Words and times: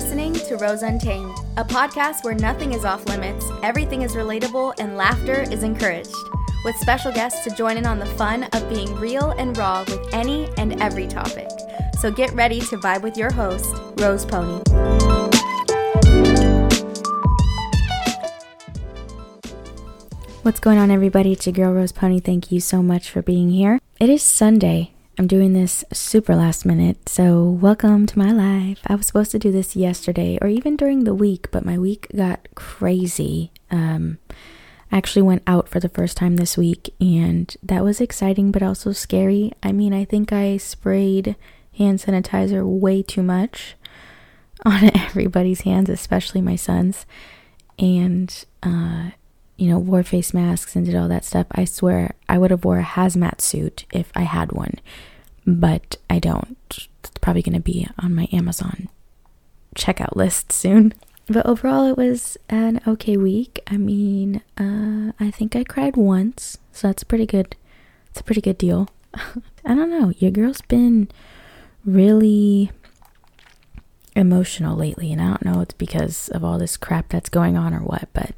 listening 0.00 0.32
to 0.32 0.56
Rose 0.56 0.82
Untamed, 0.82 1.30
a 1.58 1.64
podcast 1.64 2.24
where 2.24 2.32
nothing 2.32 2.72
is 2.72 2.86
off 2.86 3.04
limits, 3.06 3.44
everything 3.62 4.00
is 4.00 4.12
relatable, 4.12 4.72
and 4.78 4.96
laughter 4.96 5.42
is 5.42 5.62
encouraged. 5.62 6.14
With 6.64 6.74
special 6.76 7.12
guests 7.12 7.44
to 7.44 7.54
join 7.54 7.76
in 7.76 7.84
on 7.84 7.98
the 7.98 8.06
fun 8.06 8.44
of 8.44 8.66
being 8.70 8.94
real 8.94 9.32
and 9.32 9.54
raw 9.58 9.84
with 9.86 10.14
any 10.14 10.48
and 10.56 10.80
every 10.80 11.06
topic. 11.06 11.48
So 12.00 12.10
get 12.10 12.32
ready 12.32 12.60
to 12.60 12.78
vibe 12.78 13.02
with 13.02 13.18
your 13.18 13.30
host, 13.30 13.76
Rose 13.98 14.24
Pony. 14.24 14.62
What's 20.40 20.60
going 20.60 20.78
on, 20.78 20.90
everybody? 20.90 21.32
It's 21.32 21.44
your 21.44 21.52
girl, 21.52 21.74
Rose 21.74 21.92
Pony. 21.92 22.20
Thank 22.20 22.50
you 22.50 22.60
so 22.60 22.82
much 22.82 23.10
for 23.10 23.20
being 23.20 23.50
here. 23.50 23.78
It 24.00 24.08
is 24.08 24.22
Sunday, 24.22 24.92
I'm 25.18 25.26
doing 25.26 25.52
this 25.52 25.84
super 25.92 26.34
last 26.34 26.64
minute, 26.64 27.08
so 27.08 27.42
welcome 27.44 28.06
to 28.06 28.18
my 28.18 28.32
life. 28.32 28.80
I 28.86 28.94
was 28.94 29.06
supposed 29.06 29.32
to 29.32 29.38
do 29.38 29.52
this 29.52 29.76
yesterday 29.76 30.38
or 30.40 30.48
even 30.48 30.76
during 30.76 31.04
the 31.04 31.14
week, 31.14 31.50
but 31.50 31.64
my 31.64 31.78
week 31.78 32.06
got 32.16 32.48
crazy. 32.54 33.50
Um, 33.70 34.18
I 34.90 34.96
actually 34.96 35.22
went 35.22 35.42
out 35.46 35.68
for 35.68 35.78
the 35.78 35.90
first 35.90 36.16
time 36.16 36.36
this 36.36 36.56
week, 36.56 36.94
and 37.00 37.54
that 37.62 37.84
was 37.84 38.00
exciting 38.00 38.50
but 38.50 38.62
also 38.62 38.92
scary. 38.92 39.52
I 39.62 39.72
mean, 39.72 39.92
I 39.92 40.04
think 40.06 40.32
I 40.32 40.56
sprayed 40.56 41.36
hand 41.76 41.98
sanitizer 41.98 42.64
way 42.64 43.02
too 43.02 43.22
much 43.22 43.76
on 44.64 44.96
everybody's 44.96 45.62
hands, 45.62 45.90
especially 45.90 46.40
my 46.40 46.56
son's, 46.56 47.04
and 47.78 48.44
uh, 48.62 49.10
you 49.60 49.68
know, 49.68 49.78
wore 49.78 50.02
face 50.02 50.32
masks 50.32 50.74
and 50.74 50.86
did 50.86 50.96
all 50.96 51.08
that 51.08 51.24
stuff. 51.24 51.46
I 51.52 51.64
swear 51.64 52.14
I 52.28 52.38
would 52.38 52.50
have 52.50 52.64
wore 52.64 52.78
a 52.78 52.84
hazmat 52.84 53.40
suit 53.40 53.84
if 53.92 54.10
I 54.14 54.22
had 54.22 54.52
one 54.52 54.74
but 55.46 55.96
I 56.08 56.18
don't. 56.18 56.56
It's 56.70 57.10
probably 57.20 57.42
going 57.42 57.54
to 57.54 57.60
be 57.60 57.86
on 57.98 58.14
my 58.14 58.28
Amazon 58.32 58.88
checkout 59.74 60.16
list 60.16 60.52
soon. 60.52 60.94
But 61.26 61.46
overall, 61.46 61.86
it 61.86 61.96
was 61.96 62.36
an 62.48 62.80
okay 62.86 63.16
week. 63.16 63.60
I 63.66 63.76
mean, 63.76 64.42
uh, 64.58 65.12
I 65.20 65.30
think 65.30 65.54
I 65.54 65.64
cried 65.64 65.96
once, 65.96 66.58
so 66.72 66.88
that's 66.88 67.04
pretty 67.04 67.26
good. 67.26 67.56
It's 68.10 68.20
a 68.20 68.24
pretty 68.24 68.40
good 68.40 68.58
deal. 68.58 68.88
I 69.14 69.74
don't 69.74 69.90
know. 69.90 70.12
Your 70.18 70.32
girl's 70.32 70.62
been 70.62 71.08
really 71.84 72.72
emotional 74.16 74.76
lately, 74.76 75.12
and 75.12 75.22
I 75.22 75.28
don't 75.28 75.44
know 75.44 75.60
it's 75.60 75.74
because 75.74 76.28
of 76.30 76.44
all 76.44 76.58
this 76.58 76.76
crap 76.76 77.10
that's 77.10 77.28
going 77.28 77.56
on 77.56 77.72
or 77.72 77.80
what, 77.80 78.08
but 78.12 78.32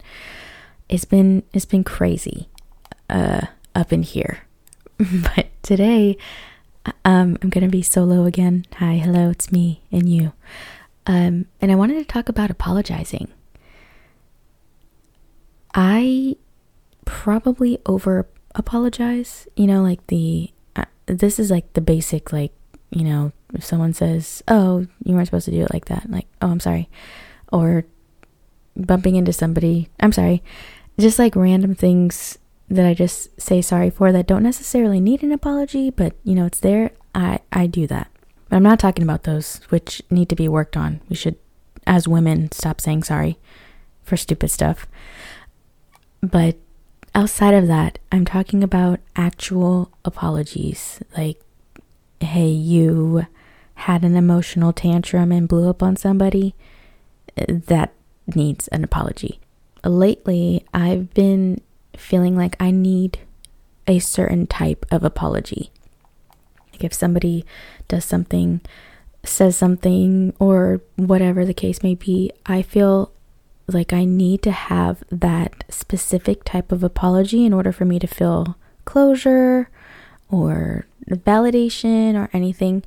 it's 0.93 1.07
been 1.07 1.43
it's 1.55 1.65
been 1.65 1.83
crazy 1.83 2.49
uh, 3.09 3.47
up 3.75 3.93
in 3.93 4.03
here. 4.03 4.41
but 4.99 5.49
today 5.63 6.19
um, 7.05 7.39
I'm 7.43 7.49
going 7.49 7.65
to 7.65 7.71
be 7.71 7.83
solo 7.83 8.25
again. 8.25 8.67
Hi, 8.77 8.97
hello, 8.97 9.31
it's 9.31 9.51
me 9.51 9.83
and 9.91 10.09
you. 10.09 10.33
Um, 11.07 11.47
and 11.61 11.73
I 11.73 11.77
wanted 11.77 11.95
to 11.95 12.05
talk 12.05 12.29
about 12.29 12.51
apologizing. 12.51 13.29
I 15.75 16.37
probably 17.07 17.79
over 17.87 18.29
apologize. 18.55 19.49
You 19.57 19.67
know, 19.67 19.83
like 19.83 20.07
the, 20.09 20.53
uh, 20.77 20.85
this 21.07 21.39
is 21.39 21.51
like 21.51 21.73
the 21.73 21.81
basic, 21.81 22.33
like, 22.33 22.53
you 22.91 23.05
know, 23.05 23.33
if 23.55 23.65
someone 23.65 23.95
says, 23.95 24.43
oh, 24.47 24.87
you 25.05 25.15
weren't 25.15 25.27
supposed 25.27 25.47
to 25.47 25.51
do 25.51 25.63
it 25.63 25.73
like 25.73 25.87
that, 25.87 26.11
like, 26.11 26.27
oh, 26.43 26.51
I'm 26.51 26.61
sorry. 26.61 26.91
Or 27.51 27.85
bumping 28.77 29.17
into 29.17 29.33
somebody, 29.33 29.89
I'm 30.01 30.13
sorry. 30.13 30.43
Just 30.99 31.19
like 31.19 31.35
random 31.37 31.75
things 31.75 32.39
that 32.69 32.87
I 32.87 32.95
just 32.95 33.41
say 33.41 33.61
sorry 33.61 33.91
for 33.91 34.13
that 34.13 34.27
don't 34.27 34.43
necessarily 34.43 35.01
need 35.01 35.23
an 35.23 35.33
apology, 35.33 35.91
but 35.91 36.15
you 36.25 36.35
know, 36.35 36.47
it's 36.47 36.61
there. 36.61 36.91
I 37.15 37.41
I 37.53 37.67
do 37.67 37.87
that. 37.87 38.09
But 38.49 38.57
I'm 38.57 38.63
not 38.63 38.79
talking 38.79 39.03
about 39.03 39.25
those 39.25 39.57
which 39.69 40.03
need 40.11 40.29
to 40.29 40.37
be 40.37 40.49
worked 40.49 40.77
on. 40.77 41.01
We 41.09 41.17
should 41.17 41.37
as 41.87 42.07
women 42.07 42.51
stop 42.53 42.81
saying 42.81 43.03
sorry 43.03 43.39
for 44.03 44.17
stupid 44.17 44.51
stuff. 44.51 44.87
But 46.21 46.57
outside 47.15 47.55
of 47.55 47.67
that, 47.67 47.99
I'm 48.11 48.25
talking 48.25 48.63
about 48.63 49.01
actual 49.17 49.91
apologies. 50.05 51.01
Like 51.17 51.41
hey, 52.21 52.49
you 52.49 53.27
had 53.75 54.05
an 54.05 54.17
emotional 54.17 54.73
tantrum 54.73 55.33
and 55.33 55.49
blew 55.49 55.69
up 55.69 55.83
on 55.83 55.97
somebody. 55.97 56.55
Eh, 57.37 57.47
that 57.49 57.93
needs 58.35 58.69
an 58.69 58.85
apology. 58.85 59.41
Lately, 59.85 60.65
I've 60.73 61.13
been 61.15 61.61
feeling 61.97 62.37
like 62.37 62.57
I 62.61 62.71
need 62.71 63.19
a 63.87 63.99
certain 63.99 64.47
type 64.47 64.87
of 64.91 65.03
apology. 65.03 65.71
Like 66.73 66.85
if 66.85 66.95
somebody 66.95 67.45
does 67.89 68.05
something, 68.05 68.61
says 69.25 69.57
something, 69.57 70.35
or 70.39 70.81
whatever 70.97 71.45
the 71.45 71.55
case 71.55 71.83
may 71.83 71.95
be, 71.95 72.31
I 72.47 72.63
feel 72.63 73.13
like 73.69 73.93
I 73.93 74.05
need 74.05 74.43
to 74.43 74.51
have 74.53 75.03
that 75.11 75.65
specific 75.69 76.45
type 76.45 76.73
of 76.73 76.83
apology 76.83 77.45
in 77.45 77.53
order 77.53 77.73
for 77.73 77.85
me 77.85 77.99
to 77.99 78.07
feel 78.07 78.57
closure 78.85 79.69
or 80.31 80.87
validation 81.09 82.15
or 82.15 82.29
anything 82.33 82.83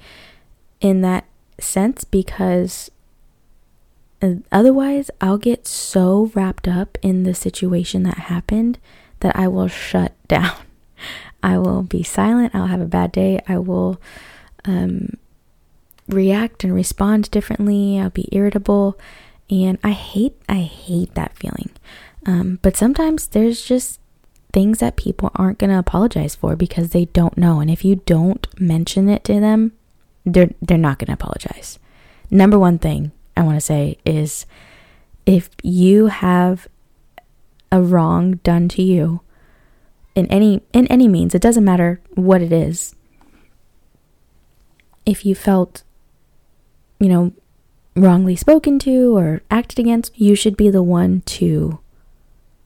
in 0.81 1.01
that 1.01 1.25
sense 1.59 2.03
because 2.03 2.91
otherwise 4.51 5.11
I'll 5.21 5.37
get 5.37 5.67
so 5.67 6.31
wrapped 6.33 6.67
up 6.67 6.97
in 7.01 7.23
the 7.23 7.33
situation 7.33 8.03
that 8.03 8.17
happened 8.17 8.79
that 9.19 9.35
I 9.35 9.47
will 9.47 9.67
shut 9.67 10.13
down. 10.27 10.55
I 11.43 11.57
will 11.57 11.83
be 11.83 12.03
silent. 12.03 12.55
I'll 12.55 12.67
have 12.67 12.81
a 12.81 12.85
bad 12.85 13.11
day. 13.11 13.41
I 13.47 13.59
will 13.59 14.01
um, 14.65 15.17
react 16.07 16.63
and 16.63 16.73
respond 16.73 17.29
differently. 17.31 17.99
I'll 17.99 18.09
be 18.09 18.29
irritable. 18.31 18.99
And 19.49 19.77
I 19.83 19.91
hate, 19.91 20.41
I 20.49 20.61
hate 20.61 21.13
that 21.13 21.37
feeling. 21.37 21.69
Um, 22.25 22.57
but 22.63 22.75
sometimes 22.75 23.27
there's 23.27 23.63
just 23.63 23.99
things 24.51 24.79
that 24.79 24.95
people 24.95 25.31
aren't 25.35 25.59
going 25.59 25.69
to 25.69 25.77
apologize 25.77 26.33
for 26.33 26.55
because 26.55 26.89
they 26.89 27.05
don't 27.05 27.37
know. 27.37 27.59
And 27.59 27.69
if 27.69 27.85
you 27.85 27.97
don't 27.97 28.47
mention 28.59 29.07
it 29.09 29.23
to 29.25 29.39
them, 29.39 29.73
they're, 30.25 30.49
they're 30.61 30.77
not 30.77 30.97
going 30.97 31.07
to 31.07 31.13
apologize. 31.13 31.77
Number 32.31 32.57
one 32.57 32.79
thing 32.79 33.11
I 33.37 33.43
want 33.43 33.57
to 33.57 33.61
say 33.61 33.97
is 34.05 34.45
if 35.25 35.49
you 35.63 36.07
have 36.07 36.67
a 37.71 37.81
wrong 37.81 38.35
done 38.43 38.69
to 38.69 38.81
you 38.81 39.21
in 40.13 40.27
any 40.27 40.61
in 40.71 40.87
any 40.87 41.07
means, 41.07 41.35
it 41.35 41.41
doesn't 41.41 41.65
matter 41.65 41.99
what 42.13 42.41
it 42.41 42.53
is. 42.53 42.95
If 45.05 45.25
you 45.25 45.35
felt 45.35 45.83
you 46.99 47.09
know 47.09 47.33
wrongly 47.95 48.35
spoken 48.35 48.79
to 48.79 49.17
or 49.17 49.41
acted 49.51 49.79
against, 49.79 50.19
you 50.19 50.35
should 50.35 50.55
be 50.55 50.69
the 50.69 50.83
one 50.83 51.21
to 51.21 51.79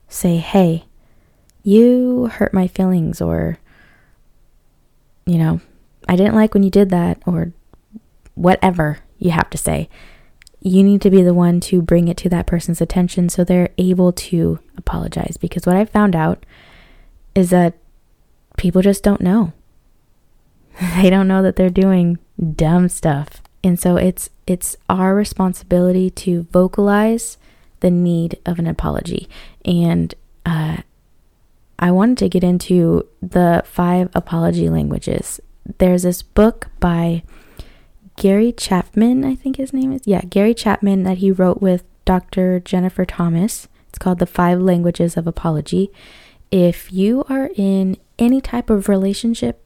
say, 0.08 0.38
"Hey, 0.38 0.86
you 1.64 2.28
hurt 2.28 2.54
my 2.54 2.68
feelings," 2.68 3.22
or, 3.22 3.58
you 5.26 5.38
know, 5.38 5.62
I 6.08 6.16
didn't 6.16 6.36
like 6.36 6.54
when 6.54 6.64
you 6.64 6.72
did 6.72 6.90
that, 6.90 7.22
or 7.26 7.54
whatever 8.36 9.00
you 9.18 9.32
have 9.32 9.50
to 9.50 9.58
say 9.58 9.90
you 10.62 10.84
need 10.84 11.02
to 11.02 11.10
be 11.10 11.22
the 11.22 11.34
one 11.34 11.60
to 11.62 11.82
bring 11.82 12.08
it 12.08 12.18
to 12.18 12.30
that 12.30 12.46
person's 12.46 12.82
attention 12.82 13.30
so 13.30 13.44
they're 13.44 13.70
able 13.78 14.12
to 14.12 14.60
apologize. 14.78 15.38
Because 15.38 15.66
what 15.66 15.76
I 15.76 15.86
found 15.86 16.16
out 16.16 16.46
is 17.34 17.50
that 17.52 17.76
people 18.58 18.82
just 18.82 19.04
don't 19.04 19.22
know. 19.22 19.54
they 20.96 21.10
don't 21.10 21.28
know 21.28 21.42
that 21.42 21.56
they're 21.56 21.70
doing 21.70 22.20
dumb 22.56 22.90
stuff. 22.90 23.42
And 23.64 23.80
so 23.80 23.98
it's 23.98 24.30
it's 24.48 24.76
our 24.90 25.14
responsibility 25.14 26.10
to 26.10 26.44
vocalize 26.52 27.38
the 27.82 27.92
need 27.92 28.40
of 28.46 28.60
an 28.60 28.68
apology. 28.68 29.30
And 29.64 30.14
uh, 30.46 30.78
I 31.78 31.92
wanted 31.92 32.18
to 32.20 32.30
get 32.30 32.44
into 32.44 33.08
the 33.22 33.64
five 33.66 34.10
apology 34.14 34.70
languages. 34.70 35.40
There's 35.78 36.04
this 36.04 36.22
book 36.22 36.68
by 36.80 37.24
Gary 38.20 38.52
Chapman, 38.52 39.24
I 39.24 39.34
think 39.34 39.56
his 39.56 39.72
name 39.72 39.94
is. 39.94 40.02
Yeah, 40.04 40.20
Gary 40.24 40.54
Chapman 40.54 41.04
that 41.04 41.20
he 41.20 41.32
wrote 41.32 41.62
with 41.62 41.86
Dr. 42.04 42.60
Jennifer 42.60 43.06
Thomas. 43.06 43.70
It's 43.88 43.98
called 43.98 44.20
The 44.20 44.26
Five 44.26 44.60
Languages 44.60 45.16
of 45.16 45.26
Apology. 45.26 45.90
If 46.52 46.92
you 46.92 47.24
are 47.30 47.50
in 47.56 47.96
any 48.20 48.42
type 48.42 48.70
of 48.70 48.90
relationship, 48.90 49.64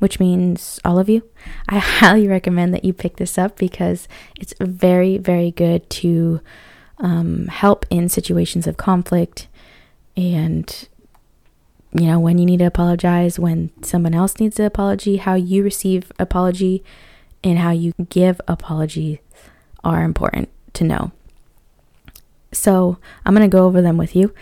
which 0.00 0.18
means 0.18 0.80
all 0.84 0.98
of 0.98 1.08
you, 1.08 1.22
I 1.68 1.78
highly 1.78 2.26
recommend 2.26 2.74
that 2.74 2.84
you 2.84 2.92
pick 2.92 3.18
this 3.18 3.38
up 3.38 3.56
because 3.56 4.08
it's 4.40 4.52
very, 4.60 5.16
very 5.16 5.52
good 5.52 5.88
to 5.90 6.40
um, 6.98 7.46
help 7.46 7.86
in 7.88 8.08
situations 8.08 8.66
of 8.66 8.76
conflict 8.76 9.46
and 10.16 10.88
you 11.92 12.06
know 12.06 12.18
when 12.18 12.38
you 12.38 12.46
need 12.46 12.58
to 12.58 12.64
apologize 12.66 13.38
when 13.38 13.70
someone 13.82 14.14
else 14.14 14.38
needs 14.38 14.58
an 14.58 14.66
apology 14.66 15.16
how 15.16 15.34
you 15.34 15.62
receive 15.62 16.12
apology 16.18 16.84
and 17.44 17.58
how 17.58 17.70
you 17.70 17.92
give 18.08 18.40
apologies 18.46 19.18
are 19.84 20.04
important 20.04 20.48
to 20.74 20.84
know. 20.84 21.12
So, 22.52 22.98
I'm 23.24 23.34
going 23.34 23.48
to 23.48 23.54
go 23.54 23.66
over 23.66 23.80
them 23.80 23.96
with 23.96 24.14
you. 24.14 24.34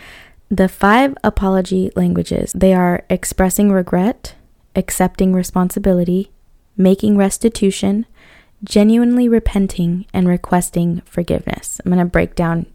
The 0.49 0.67
five 0.67 1.15
apology 1.23 1.91
languages, 1.95 2.51
they 2.53 2.73
are 2.73 3.05
expressing 3.09 3.71
regret, 3.71 4.35
accepting 4.75 5.33
responsibility, 5.33 6.29
making 6.75 7.17
restitution, 7.17 8.05
genuinely 8.63 9.27
repenting 9.29 10.05
and 10.13 10.27
requesting 10.27 11.01
forgiveness. 11.05 11.79
I'm 11.83 11.91
going 11.91 12.05
to 12.05 12.09
break 12.09 12.35
down 12.35 12.65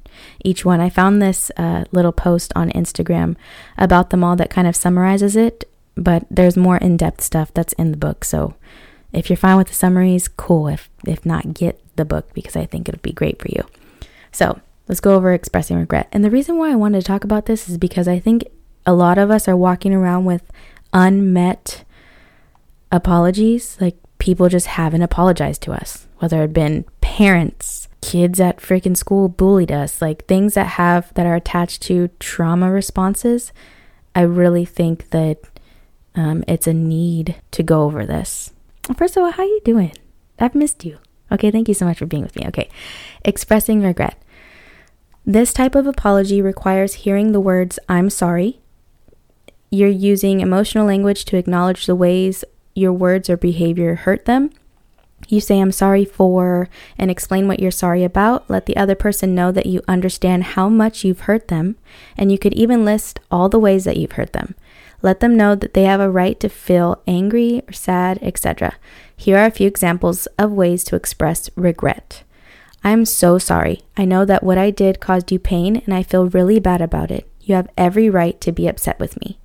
each 0.45 0.65
one. 0.65 0.81
I 0.81 0.89
found 0.89 1.21
this 1.21 1.51
uh, 1.57 1.85
little 1.93 2.13
post 2.13 2.53
on 2.57 2.71
Instagram 2.71 3.37
about 3.77 4.11
them 4.11 4.25
all 4.25 4.37
that 4.37 4.51
kind 4.51 4.67
of 4.67 4.75
summarizes 4.75 5.37
it, 5.37 5.69
but 5.95 6.25
there's 6.31 6.57
more 6.57 6.79
in 6.79 6.97
depth 6.97 7.21
stuff 7.21 7.53
that's 7.53 7.73
in 7.75 7.91
the 7.91 7.97
book. 7.97 8.25
So 8.25 8.55
if 9.17 9.31
you're 9.31 9.37
fine 9.37 9.57
with 9.57 9.69
the 9.69 9.75
summaries, 9.75 10.29
cool. 10.29 10.69
If, 10.69 10.91
if 11.07 11.25
not, 11.25 11.55
get 11.55 11.81
the 11.97 12.05
book 12.05 12.33
because 12.35 12.55
I 12.55 12.67
think 12.67 12.89
it'll 12.89 13.01
be 13.01 13.13
great 13.13 13.41
for 13.41 13.49
you. 13.49 13.63
So 14.31 14.61
let's 14.89 15.01
go 15.01 15.15
over 15.15 15.33
expressing 15.33 15.79
regret. 15.79 16.09
And 16.13 16.23
the 16.23 16.31
reason 16.31 16.59
why 16.59 16.71
I 16.71 16.77
wanted 16.77 17.01
to 17.01 17.07
talk 17.07 17.25
about 17.25 17.47
this 17.47 17.69
is 17.69 17.79
because 17.79 18.07
I 18.07 18.19
think 18.19 18.45
a 18.85 18.93
lot 18.93 19.17
of 19.17 19.31
us 19.31 19.49
are 19.49 19.57
walking 19.57 19.95
around 19.95 20.27
with 20.27 20.43
unmet 20.93 21.85
apologies. 22.93 23.79
Like 23.81 23.97
people 24.19 24.49
just 24.51 24.67
haven't 24.67 25.03
apologized 25.03 25.63
to 25.63 25.73
us, 25.73 26.07
whether 26.19 26.37
it 26.39 26.43
had 26.43 26.53
been 26.53 26.85
parents, 27.01 27.89
kids 28.03 28.39
at 28.39 28.59
freaking 28.59 28.97
school 28.97 29.29
bullied 29.29 29.73
us, 29.73 30.03
like 30.03 30.27
things 30.27 30.55
that 30.55 30.67
have 30.67 31.13
that 31.15 31.27
are 31.27 31.35
attached 31.35 31.83
to 31.83 32.09
trauma 32.21 32.71
responses. 32.71 33.53
I 34.15 34.23
really 34.23 34.67
think 34.67 35.11
that 35.11 35.39
um, 36.15 36.45
it's 36.47 36.67
a 36.67 36.75
need 36.75 37.37
to 37.53 37.63
go 37.63 37.83
over 37.83 38.05
this. 38.07 38.53
First 38.95 39.17
of 39.17 39.23
all, 39.23 39.31
how 39.31 39.43
you 39.43 39.61
doing? 39.65 39.93
I've 40.39 40.55
missed 40.55 40.85
you. 40.85 40.99
Okay, 41.33 41.51
thank 41.51 41.69
you 41.69 41.75
so 41.75 41.87
much 41.87 41.99
for 41.99 42.07
being 42.07 42.23
with 42.23 42.37
me. 42.37 42.47
Okay, 42.47 42.69
expressing 43.25 43.83
regret. 43.83 44.23
This 45.25 45.53
type 45.53 45.75
of 45.75 45.87
apology 45.87 46.41
requires 46.41 46.95
hearing 46.95 47.33
the 47.33 47.41
words 47.41 47.79
"I'm 47.89 48.11
sorry." 48.11 48.61
You're 49.71 49.89
using 49.89 50.41
emotional 50.41 50.87
language 50.87 51.25
to 51.27 51.37
acknowledge 51.37 51.87
the 51.87 51.97
ways 51.97 52.45
your 52.75 52.93
words 52.93 53.29
or 53.29 53.37
behavior 53.37 53.97
hurt 53.97 54.27
them 54.27 54.51
you 55.29 55.41
say, 55.41 55.61
I'm 55.61 55.73
sorry 55.73 56.05
for, 56.05 56.69
and 56.99 57.11
explain 57.11 57.49
what 57.49 57.59
you're 57.59 57.71
sorry 57.71 58.05
about. 58.05 58.49
Let 58.49 58.67
the 58.67 58.77
other 58.77 58.95
person 58.95 59.35
know 59.35 59.51
that 59.51 59.67
you 59.67 59.83
understand 59.89 60.45
how 60.45 60.69
much 60.69 61.05
you've 61.05 61.21
hurt 61.21 61.49
them, 61.49 61.77
and 62.17 62.31
you 62.31 62.39
could 62.39 62.55
even 62.55 62.85
list 62.85 63.19
all 63.31 63.49
the 63.49 63.59
ways 63.59 63.85
that 63.85 63.97
you've 63.97 64.13
hurt 64.13 64.33
them. 64.33 64.55
Let 65.03 65.21
them 65.21 65.37
know 65.37 65.55
that 65.55 65.75
they 65.75 65.85
have 65.85 66.01
a 66.01 66.11
right 66.11 66.39
to 66.41 66.49
feel 66.49 67.03
angry 67.07 67.63
or 67.69 67.73
sad, 67.73 68.19
etc. 68.23 68.77
Here 69.17 69.39
are 69.39 69.47
a 69.47 69.51
few 69.51 69.67
examples 69.67 70.27
of 70.39 70.53
ways 70.53 70.85
to 70.85 70.97
express 70.97 71.51
regret. 71.57 72.23
I'm 72.83 73.05
so 73.05 73.39
sorry. 73.39 73.83
I 73.97 74.05
know 74.05 74.25
that 74.25 74.45
what 74.45 74.59
I 74.59 74.71
did 74.71 75.01
caused 75.01 75.33
you 75.33 75.39
pain, 75.39 75.83
and 75.85 75.93
I 75.95 76.03
feel 76.03 76.29
really 76.29 76.61
bad 76.61 76.81
about 76.81 77.11
it. 77.11 77.29
You 77.41 77.55
have 77.55 77.69
every 77.77 78.09
right 78.09 78.41
to 78.41 78.53
be 78.53 78.69
upset 78.69 79.01
with 79.01 79.21
me. 79.21 79.39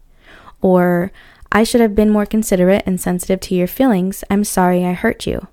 Or, 0.62 1.12
I 1.51 1.63
should 1.63 1.81
have 1.81 1.95
been 1.95 2.09
more 2.09 2.25
considerate 2.25 2.83
and 2.86 3.00
sensitive 3.00 3.39
to 3.42 3.56
your 3.56 3.68
feelings. 3.68 4.24
I'm 4.30 4.44
sorry 4.44 4.86
I 4.86 4.94
hurt 4.94 5.25
you. 5.25 5.48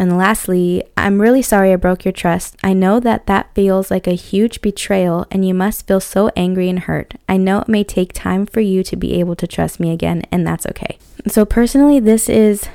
And 0.00 0.16
lastly, 0.16 0.82
I'm 0.96 1.20
really 1.20 1.42
sorry 1.42 1.74
I 1.74 1.76
broke 1.76 2.06
your 2.06 2.12
trust. 2.12 2.56
I 2.64 2.72
know 2.72 3.00
that 3.00 3.26
that 3.26 3.54
feels 3.54 3.90
like 3.90 4.06
a 4.06 4.12
huge 4.12 4.62
betrayal 4.62 5.26
and 5.30 5.46
you 5.46 5.52
must 5.52 5.86
feel 5.86 6.00
so 6.00 6.30
angry 6.34 6.70
and 6.70 6.78
hurt. 6.78 7.16
I 7.28 7.36
know 7.36 7.60
it 7.60 7.68
may 7.68 7.84
take 7.84 8.14
time 8.14 8.46
for 8.46 8.60
you 8.60 8.82
to 8.82 8.96
be 8.96 9.20
able 9.20 9.36
to 9.36 9.46
trust 9.46 9.78
me 9.78 9.90
again, 9.92 10.22
and 10.32 10.46
that's 10.46 10.64
okay. 10.64 10.96
So, 11.28 11.44
personally, 11.44 12.00
this 12.00 12.30
is, 12.30 12.66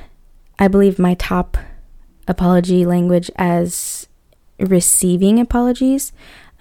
I 0.59 0.67
believe, 0.67 0.99
my 0.99 1.15
top 1.15 1.57
apology 2.27 2.85
language 2.85 3.31
as 3.37 4.05
receiving 4.59 5.39
apologies 5.39 6.13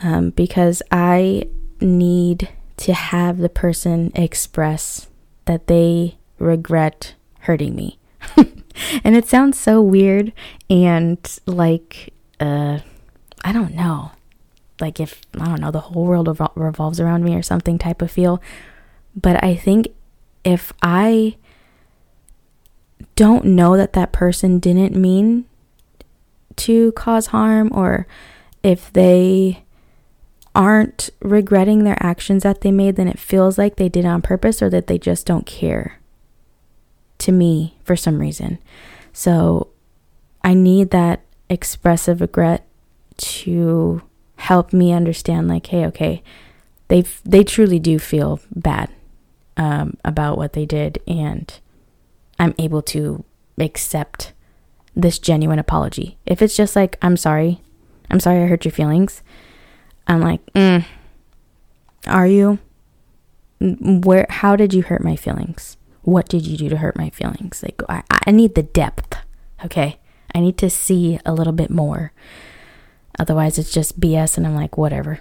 um, 0.03 0.31
because 0.31 0.83
I 0.91 1.47
need 1.83 2.49
to 2.79 2.95
have 2.95 3.37
the 3.37 3.51
person 3.51 4.13
express 4.15 5.09
that 5.45 5.67
they 5.67 6.17
regret 6.39 7.17
hurting 7.41 7.77
me. 7.77 7.99
and 9.05 9.17
it 9.17 9.27
sounds 9.27 9.59
so 9.59 9.81
weird 9.81 10.33
and 10.69 11.39
like 11.47 12.13
uh 12.41 12.79
I 13.45 13.53
don't 13.53 13.75
know. 13.75 14.13
Like 14.81 14.99
if 14.99 15.21
I 15.39 15.45
don't 15.45 15.61
know, 15.61 15.71
the 15.71 15.81
whole 15.81 16.07
world 16.07 16.29
revol- 16.29 16.53
revolves 16.57 16.99
around 16.99 17.25
me 17.25 17.37
or 17.37 17.43
something 17.43 17.79
type 17.79 18.03
of 18.03 18.11
feel. 18.11 18.41
But 19.15 19.43
I 19.45 19.55
think 19.55 19.89
if 20.45 20.73
I 20.83 21.37
don't 23.17 23.45
know 23.45 23.77
that 23.77 23.93
that 23.93 24.13
person 24.13 24.59
didn't 24.59 24.97
mean 24.97 25.45
to 26.57 26.93
cause 26.93 27.27
harm 27.27 27.71
or 27.73 28.07
if 28.63 28.93
they 28.93 29.63
aren't 30.55 31.11
regretting 31.21 31.85
their 31.85 31.99
actions 32.01 32.45
that 32.45 32.63
they 32.63 32.73
made, 32.73 32.97
then 32.97 33.09
it 33.09 33.19
feels 33.19 33.59
like 33.59 33.77
they 33.77 33.89
did 33.89 34.07
on 34.07 34.23
purpose 34.23 34.63
or 34.63 34.71
that 34.71 34.87
they 34.87 34.99
just 34.99 35.27
don't 35.27 35.47
care 35.47 35.99
to 37.19 37.33
me 37.33 37.77
for 37.85 37.97
some 37.97 38.19
reason. 38.19 38.59
So 39.13 39.69
I 40.43 40.55
need 40.55 40.91
that 40.91 41.21
expressive 41.49 42.21
regret 42.21 42.67
to 43.17 44.03
help 44.37 44.73
me 44.73 44.93
understand 44.93 45.47
like 45.47 45.67
hey 45.67 45.87
okay 45.87 46.23
they 46.89 47.03
they 47.25 47.45
truly 47.45 47.79
do 47.79 47.99
feel 47.99 48.41
bad 48.51 48.91
um, 49.57 49.97
about 50.05 50.37
what 50.37 50.53
they 50.53 50.67
did 50.67 51.01
and 51.07 51.61
i'm 52.41 52.53
able 52.59 52.83
to 52.83 53.25
accept 53.59 54.33
this 54.97 55.19
genuine 55.19 55.59
apology. 55.59 56.19
If 56.27 56.41
it's 56.43 56.57
just 56.57 56.77
like 56.77 56.99
i'm 57.03 57.17
sorry. 57.17 57.61
I'm 58.11 58.21
sorry 58.21 58.43
i 58.43 58.47
hurt 58.47 58.65
your 58.65 58.73
feelings. 58.73 59.23
I'm 60.07 60.21
like 60.21 60.45
mm, 60.53 60.85
are 62.07 62.27
you? 62.27 62.59
Where 63.61 64.27
how 64.29 64.57
did 64.57 64.75
you 64.75 64.83
hurt 64.83 65.03
my 65.03 65.17
feelings 65.17 65.77
what 66.05 66.29
did 66.29 66.47
you 66.47 66.57
do 66.57 66.69
to 66.69 66.77
hurt 66.77 66.97
my 66.97 67.11
feelings? 67.11 67.63
Like, 67.63 67.83
I, 67.89 68.03
I 68.11 68.31
need 68.31 68.55
the 68.55 68.63
depth, 68.63 69.17
okay? 69.65 69.99
I 70.35 70.41
need 70.41 70.59
to 70.59 70.71
see 70.71 71.19
a 71.25 71.33
little 71.33 71.53
bit 71.53 71.71
more. 71.71 72.13
Otherwise, 73.19 73.59
it's 73.59 73.73
just 73.73 74.01
BS, 74.01 74.37
and 74.37 74.47
I'm 74.47 74.55
like, 74.55 74.77
whatever. 74.77 75.21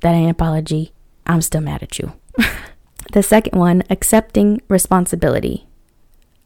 That 0.00 0.14
ain't 0.14 0.30
apology. 0.30 0.92
I'm 1.26 1.42
still 1.42 1.60
mad 1.60 1.82
at 1.82 1.98
you. 1.98 2.12
the 3.12 3.22
second 3.22 3.58
one, 3.58 3.82
accepting 3.90 4.62
responsibility. 4.68 5.66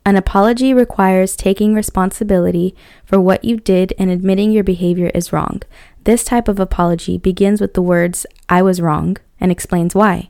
An 0.04 0.16
apology 0.16 0.74
requires 0.74 1.34
taking 1.34 1.74
responsibility 1.74 2.74
for 3.06 3.18
what 3.18 3.44
you 3.44 3.56
did 3.56 3.94
and 3.98 4.10
admitting 4.10 4.52
your 4.52 4.64
behavior 4.64 5.10
is 5.14 5.32
wrong. 5.32 5.62
This 6.02 6.24
type 6.24 6.48
of 6.48 6.60
apology 6.60 7.16
begins 7.16 7.60
with 7.60 7.72
the 7.72 7.80
words, 7.80 8.26
I 8.48 8.60
was 8.60 8.82
wrong, 8.82 9.16
and 9.40 9.50
explains 9.50 9.94
why. 9.94 10.28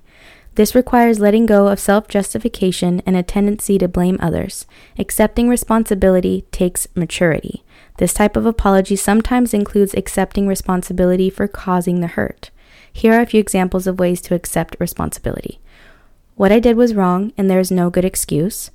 This 0.54 0.74
requires 0.74 1.18
letting 1.18 1.46
go 1.46 1.68
of 1.68 1.80
self 1.80 2.06
justification 2.06 3.02
and 3.06 3.16
a 3.16 3.22
tendency 3.22 3.76
to 3.78 3.88
blame 3.88 4.18
others. 4.20 4.66
Accepting 4.98 5.48
responsibility 5.48 6.44
takes 6.52 6.86
maturity. 6.94 7.64
This 7.98 8.14
type 8.14 8.36
of 8.36 8.46
apology 8.46 8.96
sometimes 8.96 9.54
includes 9.54 9.94
accepting 9.94 10.46
responsibility 10.46 11.30
for 11.30 11.48
causing 11.48 12.00
the 12.00 12.08
hurt. 12.08 12.50
Here 12.92 13.14
are 13.14 13.20
a 13.20 13.26
few 13.26 13.40
examples 13.40 13.86
of 13.86 13.98
ways 13.98 14.20
to 14.22 14.34
accept 14.34 14.76
responsibility. 14.78 15.60
What 16.36 16.52
I 16.52 16.60
did 16.60 16.76
was 16.76 16.94
wrong, 16.94 17.32
and 17.36 17.50
there 17.50 17.60
is 17.60 17.70
no 17.70 17.90
good 17.90 18.04
excuse. 18.04 18.70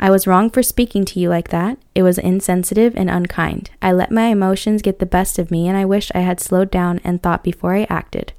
I 0.00 0.10
was 0.10 0.26
wrong 0.26 0.50
for 0.50 0.62
speaking 0.62 1.04
to 1.06 1.20
you 1.20 1.28
like 1.28 1.48
that. 1.48 1.78
It 1.94 2.02
was 2.02 2.18
insensitive 2.18 2.94
and 2.96 3.08
unkind. 3.08 3.70
I 3.80 3.92
let 3.92 4.10
my 4.10 4.24
emotions 4.24 4.82
get 4.82 4.98
the 4.98 5.06
best 5.06 5.38
of 5.38 5.50
me, 5.50 5.68
and 5.68 5.76
I 5.76 5.84
wish 5.84 6.10
I 6.14 6.20
had 6.20 6.40
slowed 6.40 6.70
down 6.70 7.00
and 7.04 7.22
thought 7.22 7.44
before 7.44 7.74
I 7.74 7.86
acted. 7.88 8.32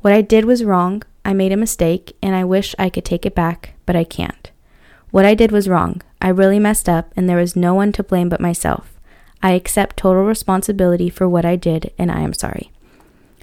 What 0.00 0.12
I 0.12 0.22
did 0.22 0.44
was 0.44 0.64
wrong. 0.64 1.02
I 1.28 1.34
made 1.34 1.52
a 1.52 1.58
mistake 1.58 2.16
and 2.22 2.34
I 2.34 2.42
wish 2.44 2.74
I 2.78 2.88
could 2.88 3.04
take 3.04 3.26
it 3.26 3.34
back, 3.34 3.74
but 3.84 3.94
I 3.94 4.02
can't. 4.02 4.50
What 5.10 5.26
I 5.26 5.34
did 5.34 5.52
was 5.52 5.68
wrong. 5.68 6.00
I 6.22 6.28
really 6.30 6.58
messed 6.58 6.88
up 6.88 7.12
and 7.14 7.28
there 7.28 7.36
was 7.36 7.54
no 7.54 7.74
one 7.74 7.92
to 7.92 8.02
blame 8.02 8.30
but 8.30 8.40
myself. 8.40 8.98
I 9.42 9.50
accept 9.50 9.98
total 9.98 10.24
responsibility 10.24 11.10
for 11.10 11.28
what 11.28 11.44
I 11.44 11.54
did 11.54 11.92
and 11.98 12.10
I 12.10 12.20
am 12.20 12.32
sorry. 12.32 12.72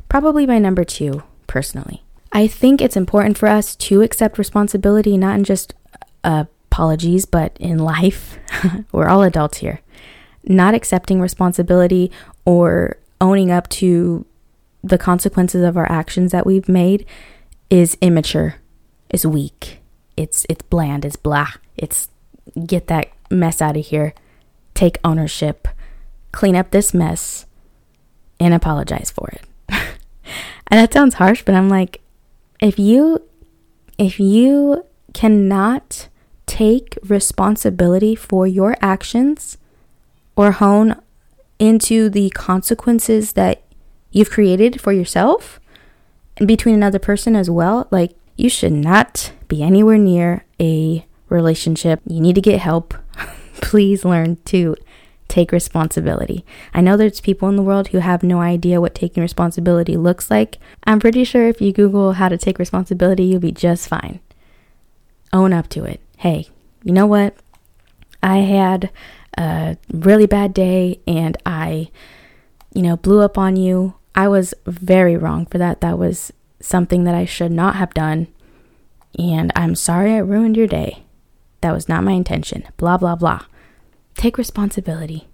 Probably 0.10 0.48
my 0.48 0.58
number 0.58 0.84
two, 0.84 1.22
personally. 1.46 2.02
I 2.32 2.48
think 2.48 2.82
it's 2.82 2.98
important 2.98 3.38
for 3.38 3.48
us 3.48 3.76
to 3.76 4.02
accept 4.02 4.40
responsibility, 4.40 5.16
not 5.16 5.36
in 5.36 5.44
just 5.44 5.76
uh, 6.24 6.46
apologies, 6.72 7.26
but 7.26 7.56
in 7.60 7.78
life. 7.78 8.40
We're 8.92 9.10
all 9.10 9.22
adults 9.22 9.60
here. 9.60 9.82
Not 10.44 10.74
accepting 10.74 11.22
responsibility 11.22 12.12
or 12.46 12.98
owning 13.22 13.52
up 13.52 13.70
to 13.70 14.26
the 14.84 14.98
consequences 14.98 15.64
of 15.64 15.78
our 15.78 15.92
actions 15.92 16.32
that 16.32 16.48
we've 16.48 16.68
made 16.68 17.06
is 17.70 17.98
immature, 18.02 18.56
is 19.10 19.26
weak, 19.26 19.80
it's 20.18 20.46
it's 20.50 20.62
bland, 20.64 21.06
it's 21.06 21.16
blah. 21.16 21.50
It's 21.76 22.10
get 22.66 22.88
that 22.88 23.10
mess 23.30 23.62
out 23.62 23.78
of 23.78 23.86
here, 23.86 24.14
take 24.74 24.98
ownership, 25.04 25.68
clean 26.32 26.56
up 26.56 26.72
this 26.72 26.94
mess, 26.94 27.46
and 28.40 28.54
apologize 28.54 29.12
for 29.12 29.30
it. 29.30 29.42
and 30.68 30.80
that 30.80 30.94
sounds 30.94 31.16
harsh, 31.16 31.44
but 31.44 31.56
I'm 31.56 31.70
like, 31.70 32.02
if 32.62 32.80
you 32.80 33.22
if 33.98 34.20
you 34.20 34.86
cannot 35.14 36.10
take 36.46 36.98
responsibility 37.04 38.16
for 38.16 38.46
your 38.46 38.76
actions 38.82 39.58
or 40.36 40.52
hone 40.52 41.02
into 41.58 42.10
the 42.10 42.30
consequences 42.32 43.34
that 43.34 43.64
you've 44.12 44.30
created 44.30 44.82
for 44.82 44.92
yourself, 44.92 45.60
between 46.44 46.76
another 46.76 47.00
person 47.00 47.36
as 47.36 47.50
well, 47.50 47.88
like 47.92 48.16
you 48.36 48.50
should 48.50 48.74
not 48.74 49.32
be 49.48 49.64
anywhere 49.64 49.98
near 49.98 50.46
a 50.60 51.06
relationship. 51.30 52.02
You 52.08 52.20
need 52.20 52.36
to 52.36 52.42
get 52.42 52.60
help. 52.60 52.94
Please 53.62 54.04
learn 54.04 54.38
to 54.46 54.76
take 55.28 55.52
responsibility. 55.52 56.46
I 56.74 56.82
know 56.82 56.98
there's 56.98 57.22
people 57.22 57.50
in 57.50 57.56
the 57.56 57.64
world 57.64 57.90
who 57.90 58.00
have 58.00 58.24
no 58.24 58.42
idea 58.42 58.82
what 58.82 58.94
taking 58.94 59.22
responsibility 59.22 59.98
looks 59.98 60.30
like. 60.30 60.58
I'm 60.84 61.00
pretty 61.00 61.24
sure 61.24 61.48
if 61.48 61.62
you 61.62 61.72
Google 61.72 62.14
how 62.14 62.30
to 62.30 62.38
take 62.38 62.60
responsibility, 62.60 63.24
you'll 63.24 63.40
be 63.40 63.52
just 63.52 63.88
fine. 63.88 64.20
Own 65.34 65.52
up 65.52 65.68
to 65.70 65.84
it. 65.84 66.00
Hey, 66.18 66.48
you 66.84 66.94
know 66.94 67.08
what? 67.08 67.36
I 68.22 68.38
had 68.38 68.92
a 69.38 69.78
really 69.92 70.28
bad 70.28 70.54
day 70.54 71.00
and 71.08 71.38
I, 71.46 71.90
you 72.74 72.82
know, 72.82 72.98
blew 72.98 73.22
up 73.22 73.38
on 73.38 73.56
you. 73.56 73.96
I 74.16 74.28
was 74.28 74.54
very 74.66 75.18
wrong 75.18 75.46
for 75.46 75.58
that. 75.58 75.82
That 75.82 76.00
was 76.00 76.32
something 76.60 77.04
that 77.04 77.14
I 77.14 77.26
should 77.26 77.52
not 77.52 77.76
have 77.76 77.94
done. 77.94 78.28
And 79.20 79.52
I'm 79.56 79.76
sorry 79.76 80.14
I 80.14 80.20
ruined 80.20 80.58
your 80.58 80.68
day. 80.68 81.04
That 81.62 81.74
was 81.74 81.90
not 81.90 82.04
my 82.04 82.14
intention. 82.14 82.64
Blah, 82.78 82.98
blah, 82.98 83.16
blah. 83.16 83.46
Take 84.16 84.38
responsibility. 84.38 85.28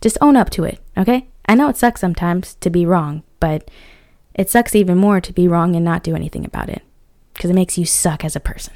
Just 0.00 0.18
own 0.20 0.36
up 0.36 0.50
to 0.50 0.64
it, 0.64 0.80
okay? 0.96 1.28
I 1.46 1.54
know 1.54 1.68
it 1.68 1.76
sucks 1.76 2.00
sometimes 2.00 2.54
to 2.56 2.70
be 2.70 2.84
wrong, 2.84 3.22
but 3.40 3.70
it 4.34 4.50
sucks 4.50 4.74
even 4.74 4.98
more 4.98 5.20
to 5.20 5.32
be 5.32 5.48
wrong 5.48 5.74
and 5.74 5.84
not 5.84 6.02
do 6.02 6.14
anything 6.14 6.44
about 6.44 6.68
it 6.68 6.82
because 7.32 7.50
it 7.50 7.54
makes 7.54 7.78
you 7.78 7.86
suck 7.86 8.24
as 8.24 8.36
a 8.36 8.40
person. 8.40 8.74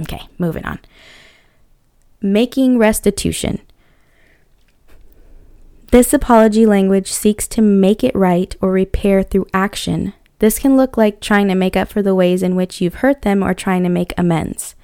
Okay, 0.00 0.22
moving 0.38 0.64
on. 0.64 0.78
Making 2.20 2.78
restitution. 2.78 3.60
This 5.90 6.12
apology 6.12 6.66
language 6.66 7.10
seeks 7.10 7.48
to 7.48 7.62
make 7.62 8.04
it 8.04 8.14
right 8.14 8.54
or 8.60 8.72
repair 8.72 9.22
through 9.22 9.46
action. 9.54 10.12
This 10.38 10.58
can 10.58 10.76
look 10.76 10.98
like 10.98 11.18
trying 11.18 11.48
to 11.48 11.54
make 11.54 11.78
up 11.78 11.88
for 11.88 12.02
the 12.02 12.14
ways 12.14 12.42
in 12.42 12.56
which 12.56 12.82
you've 12.82 12.96
hurt 12.96 13.22
them 13.22 13.42
or 13.42 13.54
trying 13.54 13.84
to 13.84 13.88
make 13.88 14.12
amends. 14.18 14.74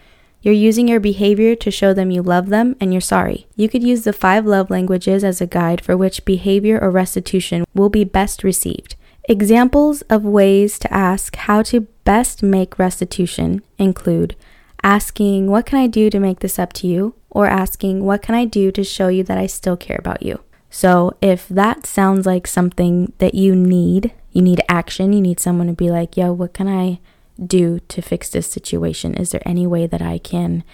You're 0.41 0.55
using 0.55 0.89
your 0.89 1.01
behavior 1.01 1.55
to 1.57 1.71
show 1.71 1.93
them 1.93 2.11
you 2.11 2.23
love 2.23 2.49
them 2.49 2.75
and 2.81 2.91
you're 2.91 3.03
sorry. 3.03 3.47
You 3.55 3.69
could 3.69 3.83
use 3.83 4.05
the 4.05 4.15
five 4.15 4.47
love 4.47 4.71
languages 4.71 5.23
as 5.23 5.43
a 5.43 5.47
guide 5.47 5.85
for 5.85 5.95
which 5.95 6.25
behavior 6.25 6.79
or 6.81 6.91
restitution 6.91 7.67
will 7.75 7.91
be 7.91 8.05
best 8.05 8.43
received. 8.43 8.97
Examples 9.25 10.01
of 10.03 10.25
ways 10.25 10.79
to 10.79 10.93
ask 10.93 11.37
how 11.37 11.61
to 11.65 11.83
best 12.05 12.43
make 12.43 12.79
restitution 12.79 13.63
include 13.79 14.37
asking, 14.83 15.51
What 15.51 15.67
can 15.67 15.79
I 15.79 15.87
do 15.87 16.09
to 16.09 16.19
make 16.19 16.41
this 16.41 16.59
up 16.59 16.73
to 16.75 16.87
you? 16.87 17.15
or 17.29 17.47
asking, 17.47 18.05
What 18.05 18.23
can 18.23 18.35
I 18.35 18.47
do 18.47 18.71
to 18.73 18.83
show 18.83 19.09
you 19.09 19.23
that 19.25 19.37
I 19.37 19.47
still 19.47 19.77
care 19.77 19.99
about 19.99 20.23
you? 20.23 20.41
So, 20.77 21.17
if 21.23 21.47
that 21.51 21.87
sounds 21.87 22.27
like 22.27 22.49
something 22.49 23.13
that 23.19 23.35
you 23.35 23.55
need, 23.55 24.13
you 24.33 24.43
need 24.43 24.61
action, 24.69 25.13
you 25.13 25.21
need 25.21 25.39
someone 25.39 25.69
to 25.69 25.73
be 25.73 25.89
like, 25.89 26.17
Yo, 26.17 26.33
what 26.33 26.53
can 26.53 26.67
I 26.67 26.99
do 27.41 27.79
to 27.87 28.03
fix 28.03 28.29
this 28.29 28.49
situation? 28.49 29.15
Is 29.15 29.31
there 29.31 29.47
any 29.47 29.69
way 29.69 29.87
that 29.87 30.03
I 30.03 30.19
can 30.19 30.65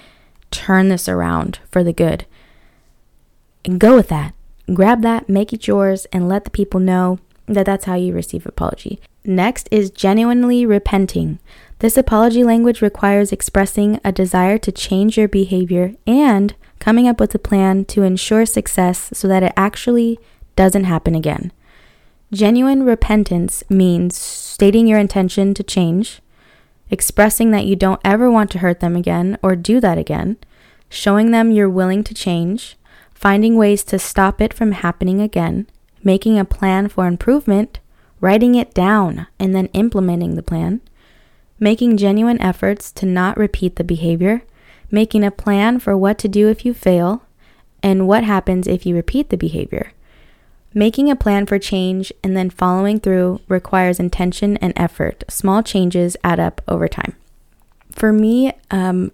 turn 0.51 0.89
this 0.89 1.07
around 1.07 1.59
for 1.71 1.85
the 1.85 1.93
good? 1.93 2.25
And 3.63 3.79
go 3.79 3.95
with 3.95 4.09
that. 4.09 4.33
Grab 4.73 5.03
that, 5.03 5.29
make 5.29 5.53
it 5.53 5.67
yours, 5.67 6.07
and 6.15 6.31
let 6.31 6.45
the 6.45 6.51
people 6.51 6.81
know 6.81 7.19
that 7.45 7.67
that's 7.67 7.85
how 7.85 7.97
you 7.97 8.15
receive 8.15 8.47
apology. 8.47 9.01
Next 9.23 9.69
is 9.71 9.91
genuinely 9.91 10.65
repenting. 10.65 11.41
This 11.81 11.99
apology 11.99 12.43
language 12.43 12.81
requires 12.81 13.33
expressing 13.33 14.01
a 14.03 14.13
desire 14.13 14.57
to 14.57 14.73
change 14.73 15.19
your 15.19 15.29
behavior 15.29 15.93
and 16.07 16.55
coming 16.81 17.07
up 17.07 17.21
with 17.21 17.33
a 17.35 17.39
plan 17.39 17.85
to 17.85 18.03
ensure 18.03 18.45
success 18.45 19.11
so 19.13 19.29
that 19.29 19.45
it 19.45 19.53
actually 19.57 20.19
doesn't 20.57 20.85
happen 20.85 21.15
again. 21.15 21.53
Genuine 22.33 22.83
repentance 22.85 23.63
means 23.69 24.17
stating 24.17 24.87
your 24.87 24.99
intention 24.99 25.55
to 25.55 25.63
change, 25.63 26.21
expressing 26.91 27.51
that 27.51 27.67
you 27.67 27.77
don't 27.77 28.01
ever 28.05 28.31
want 28.31 28.51
to 28.51 28.59
hurt 28.59 28.81
them 28.81 28.97
again 28.97 29.39
or 29.43 29.55
do 29.55 29.81
that 29.81 29.99
again, 29.99 30.37
showing 30.89 31.31
them 31.31 31.51
you're 31.53 31.71
willing 31.71 32.03
to 32.05 32.15
change, 32.15 32.77
finding 33.15 33.57
ways 33.57 33.85
to 33.85 33.99
stop 33.99 34.41
it 34.41 34.55
from 34.55 34.73
happening 34.73 35.21
again, 35.21 35.67
making 36.03 36.39
a 36.39 36.45
plan 36.45 36.89
for 36.89 37.07
improvement, 37.07 37.79
writing 38.21 38.55
it 38.55 38.73
down, 38.75 39.27
and 39.39 39.55
then 39.55 39.67
implementing 39.73 40.37
the 40.37 40.43
plan, 40.43 40.81
making 41.59 41.97
genuine 41.97 42.41
efforts 42.41 42.91
to 42.93 43.05
not 43.07 43.37
repeat 43.37 43.77
the 43.77 43.85
behavior, 43.85 44.43
making 44.91 45.25
a 45.25 45.31
plan 45.31 45.79
for 45.79 45.97
what 45.97 46.19
to 46.19 46.29
do 46.29 46.49
if 46.49 46.65
you 46.65 46.75
fail, 46.75 47.23
and 47.83 48.07
what 48.07 48.25
happens 48.25 48.67
if 48.67 48.85
you 48.85 48.95
repeat 48.95 49.31
the 49.31 49.37
behavior. 49.37 49.93
Making 50.73 51.11
a 51.11 51.17
plan 51.17 51.47
for 51.47 51.59
change 51.59 52.13
and 52.23 52.37
then 52.37 52.51
following 52.51 53.01
through 53.01 53.41
requires 53.49 53.99
intention 53.99 54.57
and 54.59 54.73
effort. 54.77 55.25
Small 55.29 55.63
changes 55.63 56.17
add 56.23 56.39
up 56.39 56.61
over 56.69 56.87
time. 56.87 57.17
For 57.91 58.13
me, 58.13 58.53
um, 58.71 59.11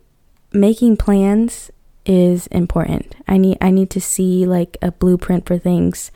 making 0.53 0.99
plans 0.99 1.71
is 2.05 2.47
important. 2.49 3.17
I 3.27 3.39
need 3.39 3.59
I 3.61 3.71
need 3.71 3.91
to 3.91 4.01
see 4.01 4.45
like 4.45 4.77
a 4.83 4.93
blueprint 4.93 5.47
for 5.47 5.59
things 5.59 6.11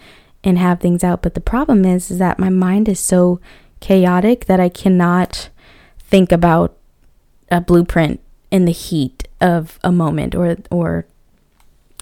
and 0.44 0.58
have 0.58 0.80
things 0.80 1.02
out. 1.02 1.22
But 1.22 1.34
the 1.34 1.40
problem 1.40 1.84
is, 1.84 2.10
is 2.10 2.18
that 2.18 2.38
my 2.38 2.50
mind 2.50 2.88
is 2.88 3.00
so 3.00 3.40
chaotic 3.80 4.44
that 4.44 4.60
I 4.60 4.68
cannot 4.68 5.48
think 5.98 6.32
about 6.32 6.76
a 7.50 7.60
blueprint 7.60 8.20
in 8.50 8.64
the 8.64 8.73
heat 8.73 9.28
of 9.40 9.78
a 9.83 9.92
moment 9.92 10.35
or 10.35 10.57
or 10.71 11.07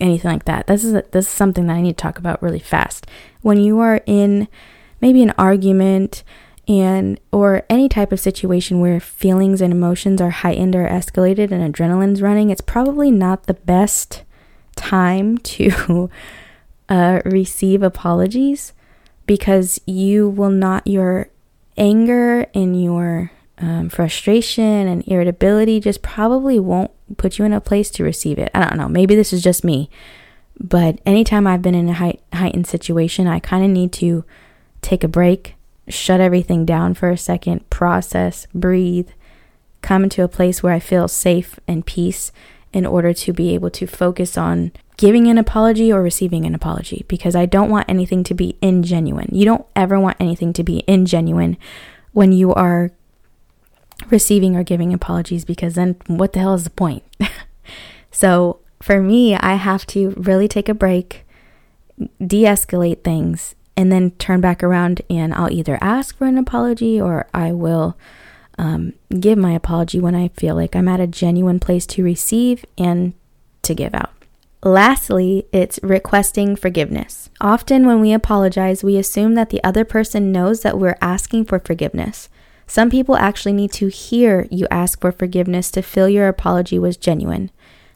anything 0.00 0.31
like 0.31 0.45
that. 0.45 0.67
This 0.67 0.85
is 0.85 0.95
a, 0.95 1.05
this 1.11 1.26
is 1.26 1.33
something 1.33 1.67
that 1.67 1.75
I 1.75 1.83
need 1.83 1.97
to 1.97 2.02
talk 2.02 2.19
about 2.19 2.43
really 2.43 2.59
fast. 2.59 3.07
When 3.43 3.59
you 3.59 3.81
are 3.81 4.00
in 4.07 4.49
maybe 5.00 5.23
an 5.23 5.35
argument 5.38 6.23
and 6.67 7.19
or 7.33 7.62
any 7.71 7.88
type 7.88 8.12
of 8.12 8.21
situation 8.21 8.81
where 8.81 9.00
feelings 9.00 9.61
and 9.61 9.73
emotions 9.73 10.21
are 10.21 10.31
heightened 10.31 10.76
or 10.76 10.87
escalated 10.88 11.50
and 11.50 11.75
adrenaline's 11.75 12.23
running, 12.23 12.50
it's 12.50 12.61
probably 12.61 13.11
not 13.11 13.45
the 13.45 13.55
best 13.55 14.23
time 14.76 15.38
to 15.38 16.11
uh, 16.88 17.21
receive 17.25 17.83
apologies 17.83 18.73
because 19.26 19.81
you 19.87 20.28
will 20.28 20.50
not 20.50 20.87
your 20.87 21.28
anger 21.76 22.47
and 22.55 22.83
your 22.83 23.31
um, 23.60 23.88
frustration 23.88 24.86
and 24.86 25.06
irritability 25.08 25.80
just 25.80 26.02
probably 26.02 26.60
won't 26.60 26.90
put 27.16 27.38
you 27.38 27.44
in 27.44 27.52
a 27.52 27.60
place 27.60 27.90
to 27.90 28.04
receive 28.04 28.38
it. 28.38 28.50
I 28.54 28.68
don't 28.68 28.78
know. 28.78 28.88
Maybe 28.88 29.14
this 29.14 29.32
is 29.32 29.42
just 29.42 29.64
me. 29.64 29.90
But 30.60 31.00
anytime 31.06 31.46
I've 31.46 31.62
been 31.62 31.74
in 31.74 31.88
a 31.88 31.94
height, 31.94 32.20
heightened 32.32 32.66
situation, 32.66 33.26
I 33.26 33.38
kind 33.38 33.64
of 33.64 33.70
need 33.70 33.92
to 33.94 34.24
take 34.82 35.04
a 35.04 35.08
break, 35.08 35.54
shut 35.88 36.20
everything 36.20 36.64
down 36.64 36.94
for 36.94 37.10
a 37.10 37.16
second, 37.16 37.68
process, 37.70 38.46
breathe, 38.54 39.08
come 39.82 40.04
into 40.04 40.22
a 40.22 40.28
place 40.28 40.62
where 40.62 40.72
I 40.72 40.80
feel 40.80 41.08
safe 41.08 41.58
and 41.68 41.86
peace 41.86 42.32
in 42.72 42.84
order 42.84 43.12
to 43.12 43.32
be 43.32 43.54
able 43.54 43.70
to 43.70 43.86
focus 43.86 44.36
on 44.36 44.72
giving 44.96 45.28
an 45.28 45.38
apology 45.38 45.92
or 45.92 46.02
receiving 46.02 46.44
an 46.44 46.54
apology 46.54 47.04
because 47.08 47.36
I 47.36 47.46
don't 47.46 47.70
want 47.70 47.88
anything 47.88 48.24
to 48.24 48.34
be 48.34 48.58
ingenuine. 48.60 49.28
You 49.32 49.44
don't 49.44 49.66
ever 49.76 49.98
want 49.98 50.16
anything 50.20 50.52
to 50.54 50.64
be 50.64 50.82
ingenuine 50.88 51.56
when 52.12 52.32
you 52.32 52.52
are 52.52 52.90
receiving 54.11 54.57
or 54.57 54.62
giving 54.62 54.93
apologies 54.93 55.45
because 55.45 55.75
then 55.75 55.97
what 56.07 56.33
the 56.33 56.40
hell 56.40 56.55
is 56.55 56.64
the 56.64 56.71
point? 56.71 57.02
so 58.11 58.61
for 58.83 59.00
me, 59.00 59.35
I 59.35 59.55
have 59.55 59.87
to 59.88 60.11
really 60.17 60.49
take 60.49 60.69
a 60.69 60.75
break, 60.75 61.26
de 62.25 62.45
escalate 62.45 63.02
things, 63.02 63.55
and 63.76 63.93
then 63.93 64.12
turn 64.12 64.40
back 64.40 64.62
around 64.62 65.02
and 65.09 65.33
I'll 65.35 65.52
either 65.52 65.78
ask 65.81 66.17
for 66.17 66.26
an 66.26 66.38
apology 66.38 67.00
or 67.00 67.28
I 67.33 67.52
will 67.52 67.97
um, 68.59 68.95
give 69.21 69.38
my 69.38 69.52
apology 69.52 70.00
when 70.00 70.14
I 70.14 70.28
feel 70.28 70.57
like 70.57 70.75
I'm 70.75 70.88
at 70.88 71.00
a 71.00 71.07
genuine 71.07 71.61
place 71.61 71.87
to 71.87 72.02
receive 72.02 72.64
and 72.76 73.12
to 73.62 73.75
give 73.75 73.95
out. 73.95 74.11
Lastly, 74.64 75.47
it's 75.52 75.78
requesting 75.85 76.57
forgiveness. 76.57 77.31
Often, 77.40 77.87
when 77.87 78.00
we 78.00 78.12
apologize, 78.12 78.83
we 78.83 78.97
assume 78.97 79.35
that 79.35 79.50
the 79.50 79.62
other 79.62 79.85
person 79.85 80.33
knows 80.33 80.62
that 80.62 80.78
we're 80.78 80.99
asking 81.00 81.45
for 81.45 81.61
forgiveness. 81.61 82.28
Some 82.68 82.90
people 82.90 83.16
actually 83.16 83.54
need 83.54 83.72
to 83.72 83.88
hear 83.88 84.46
you 84.50 84.68
ask 84.70 85.00
for 85.00 85.10
forgiveness 85.10 85.70
to 85.70 85.82
feel 85.82 86.08
your 86.08 86.28
apology 86.28 86.78
was 86.78 86.98
genuine. 86.98 87.50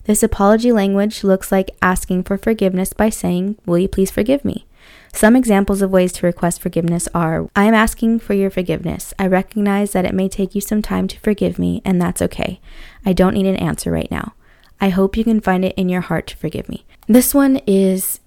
This 0.04 0.22
apology 0.22 0.72
language 0.72 1.22
looks 1.22 1.52
like 1.52 1.76
asking 1.82 2.24
for 2.24 2.38
forgiveness 2.38 2.94
by 2.94 3.10
saying, 3.10 3.58
Will 3.66 3.78
you 3.78 3.86
please 3.86 4.10
forgive 4.10 4.46
me? 4.46 4.66
Some 5.12 5.36
examples 5.36 5.82
of 5.82 5.90
ways 5.90 6.10
to 6.14 6.26
request 6.26 6.62
forgiveness 6.62 7.06
are 7.14 7.48
I 7.54 7.64
am 7.64 7.74
asking 7.74 8.20
for 8.20 8.32
your 8.32 8.50
forgiveness. 8.50 9.12
I 9.18 9.26
recognize 9.26 9.92
that 9.92 10.06
it 10.06 10.14
may 10.14 10.28
take 10.28 10.54
you 10.54 10.62
some 10.62 10.80
time 10.80 11.06
to 11.08 11.20
forgive 11.20 11.58
me, 11.58 11.82
and 11.84 12.00
that's 12.00 12.22
okay. 12.22 12.58
I 13.04 13.12
don't 13.12 13.34
need 13.34 13.46
an 13.46 13.56
answer 13.56 13.92
right 13.92 14.10
now. 14.10 14.32
I 14.80 14.88
hope 14.88 15.18
you 15.18 15.22
can 15.22 15.40
find 15.40 15.66
it 15.66 15.74
in 15.76 15.90
your 15.90 16.00
heart 16.00 16.26
to 16.28 16.36
forgive 16.36 16.68
me. 16.70 16.86
This 17.06 17.34
one 17.34 17.60
is 17.66 18.20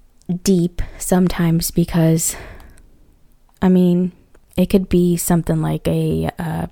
deep 0.44 0.82
sometimes 1.00 1.72
because, 1.72 2.36
I 3.64 3.68
mean, 3.68 4.12
it 4.58 4.70
could 4.70 4.90
be 4.90 5.18
something 5.18 5.62
like 5.62 5.88
a 5.88 6.30
uh, 6.40 6.68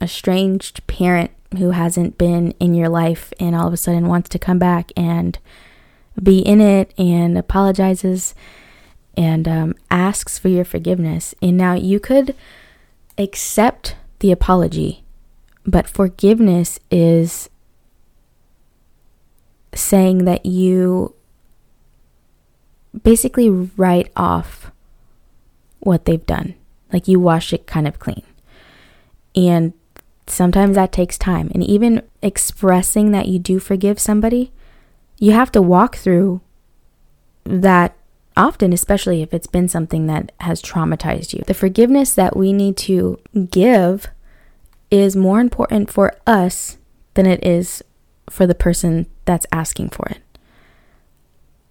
estranged 0.00 0.86
parent 0.86 1.30
who 1.58 1.70
hasn't 1.70 2.18
been 2.18 2.52
in 2.52 2.74
your 2.74 2.88
life 2.88 3.32
and 3.38 3.54
all 3.54 3.66
of 3.66 3.72
a 3.72 3.76
sudden 3.76 4.08
wants 4.08 4.28
to 4.30 4.38
come 4.38 4.58
back 4.58 4.90
and 4.96 5.38
be 6.20 6.38
in 6.40 6.60
it 6.60 6.92
and 6.98 7.36
apologizes 7.36 8.34
and 9.16 9.46
um, 9.46 9.74
asks 9.90 10.38
for 10.38 10.48
your 10.48 10.64
forgiveness. 10.64 11.34
And 11.42 11.56
now 11.56 11.74
you 11.74 12.00
could 12.00 12.34
accept 13.18 13.96
the 14.20 14.32
apology, 14.32 15.04
but 15.66 15.88
forgiveness 15.88 16.78
is 16.90 17.50
saying 19.74 20.24
that 20.24 20.46
you 20.46 21.14
basically 23.02 23.48
write 23.50 24.10
off 24.16 24.70
what 25.80 26.04
they've 26.04 26.24
done. 26.24 26.54
Like 26.92 27.08
you 27.08 27.18
wash 27.18 27.52
it 27.52 27.66
kind 27.66 27.88
of 27.88 27.98
clean. 27.98 28.22
And 29.34 29.72
sometimes 30.26 30.76
that 30.76 30.92
takes 30.92 31.18
time. 31.18 31.50
And 31.54 31.64
even 31.64 32.02
expressing 32.22 33.12
that 33.12 33.28
you 33.28 33.38
do 33.38 33.58
forgive 33.58 33.98
somebody, 33.98 34.52
you 35.18 35.32
have 35.32 35.52
to 35.52 35.62
walk 35.62 35.96
through 35.96 36.40
that 37.44 37.96
often, 38.36 38.72
especially 38.72 39.22
if 39.22 39.34
it's 39.34 39.46
been 39.46 39.68
something 39.68 40.06
that 40.06 40.32
has 40.40 40.62
traumatized 40.62 41.32
you. 41.32 41.42
The 41.46 41.54
forgiveness 41.54 42.14
that 42.14 42.36
we 42.36 42.52
need 42.52 42.76
to 42.78 43.18
give 43.50 44.08
is 44.90 45.16
more 45.16 45.40
important 45.40 45.90
for 45.90 46.14
us 46.26 46.78
than 47.14 47.26
it 47.26 47.44
is 47.44 47.82
for 48.30 48.46
the 48.46 48.54
person 48.54 49.06
that's 49.24 49.46
asking 49.52 49.90
for 49.90 50.06
it. 50.08 50.21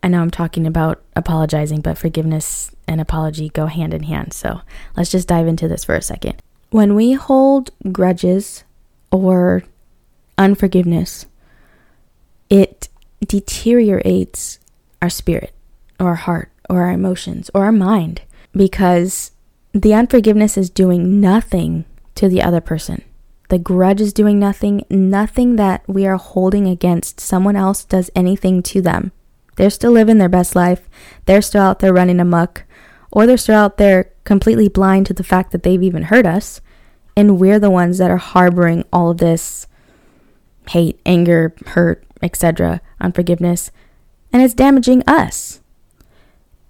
I 0.04 0.08
know 0.08 0.22
I'm 0.22 0.32
talking 0.32 0.66
about 0.66 1.02
apologizing, 1.16 1.82
but 1.82 1.98
forgiveness 1.98 2.72
and 2.88 3.00
apology 3.00 3.50
go 3.50 3.68
hand 3.68 3.94
in 3.94 4.04
hand. 4.04 4.34
So 4.34 4.62
let's 4.96 5.12
just 5.12 5.28
dive 5.28 5.48
into 5.48 5.68
this 5.68 5.86
for 5.86 5.96
a 5.96 6.02
second. 6.02 6.42
When 6.72 6.96
we 6.96 7.14
hold 7.14 7.72
grudges 7.92 8.64
or 9.12 9.64
unforgiveness, 10.38 11.26
it 12.50 12.90
deteriorates 13.26 14.60
our 15.02 15.10
spirit 15.10 15.54
or 16.00 16.08
our 16.08 16.16
heart 16.16 16.52
or 16.70 16.82
our 16.82 16.92
emotions 16.92 17.52
or 17.54 17.66
our 17.66 17.72
mind 17.72 18.22
because 18.54 19.32
the 19.74 19.94
unforgiveness 19.94 20.58
is 20.58 20.70
doing 20.70 21.22
nothing 21.22 21.86
to 22.16 22.28
the 22.28 22.42
other 22.42 22.62
person. 22.62 23.04
The 23.50 23.60
grudge 23.60 24.00
is 24.00 24.14
doing 24.14 24.40
nothing. 24.40 24.86
Nothing 24.90 25.58
that 25.58 25.84
we 25.88 26.08
are 26.08 26.16
holding 26.16 26.68
against 26.68 27.20
someone 27.20 27.58
else 27.58 27.84
does 27.84 28.10
anything 28.16 28.64
to 28.64 28.82
them. 28.82 29.12
They're 29.62 29.70
still 29.70 29.92
living 29.92 30.18
their 30.18 30.28
best 30.28 30.56
life. 30.56 30.90
They're 31.26 31.40
still 31.40 31.62
out 31.62 31.78
there 31.82 31.94
running 31.94 32.20
amok. 32.20 32.64
Or 33.12 33.28
they're 33.28 33.38
still 33.38 33.60
out 33.60 33.78
there 33.78 34.12
completely 34.24 34.68
blind 34.68 35.06
to 35.06 35.14
the 35.14 35.24
fact 35.24 35.52
that 35.52 35.62
they've 35.62 35.84
even 35.84 36.06
hurt 36.06 36.26
us. 36.26 36.62
And 37.16 37.40
we're 37.40 37.60
the 37.60 37.70
ones 37.70 38.00
that 38.00 38.10
are 38.10 38.18
harboring 38.18 38.86
all 38.92 39.12
of 39.12 39.20
this 39.20 39.68
hate, 40.70 41.00
anger, 41.06 41.54
hurt, 41.68 42.04
etc., 42.24 42.82
unforgiveness. 43.00 43.70
And 44.34 44.42
it's 44.42 44.56
damaging 44.56 45.04
us. 45.06 45.62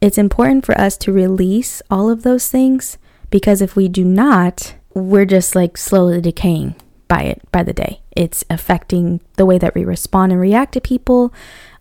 It's 0.01 0.17
important 0.17 0.65
for 0.65 0.77
us 0.77 0.97
to 0.97 1.13
release 1.13 1.81
all 1.89 2.09
of 2.09 2.23
those 2.23 2.49
things 2.49 2.97
because 3.29 3.61
if 3.61 3.77
we 3.77 3.87
do 3.87 4.03
not, 4.03 4.75
we're 4.93 5.23
just 5.23 5.55
like 5.55 5.77
slowly 5.77 6.19
decaying 6.19 6.75
by 7.07 7.21
it 7.21 7.41
by 7.53 7.63
the 7.63 7.71
day. 7.71 8.01
It's 8.17 8.43
affecting 8.49 9.21
the 9.37 9.45
way 9.45 9.57
that 9.59 9.75
we 9.75 9.85
respond 9.85 10.33
and 10.33 10.41
react 10.41 10.73
to 10.73 10.81
people 10.81 11.33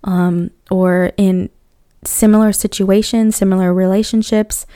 um, 0.05 0.53
or 0.71 1.13
in 1.17 1.51
similar 2.05 2.53
situations, 2.53 3.37
similar 3.37 3.75
relationships. 3.75 4.67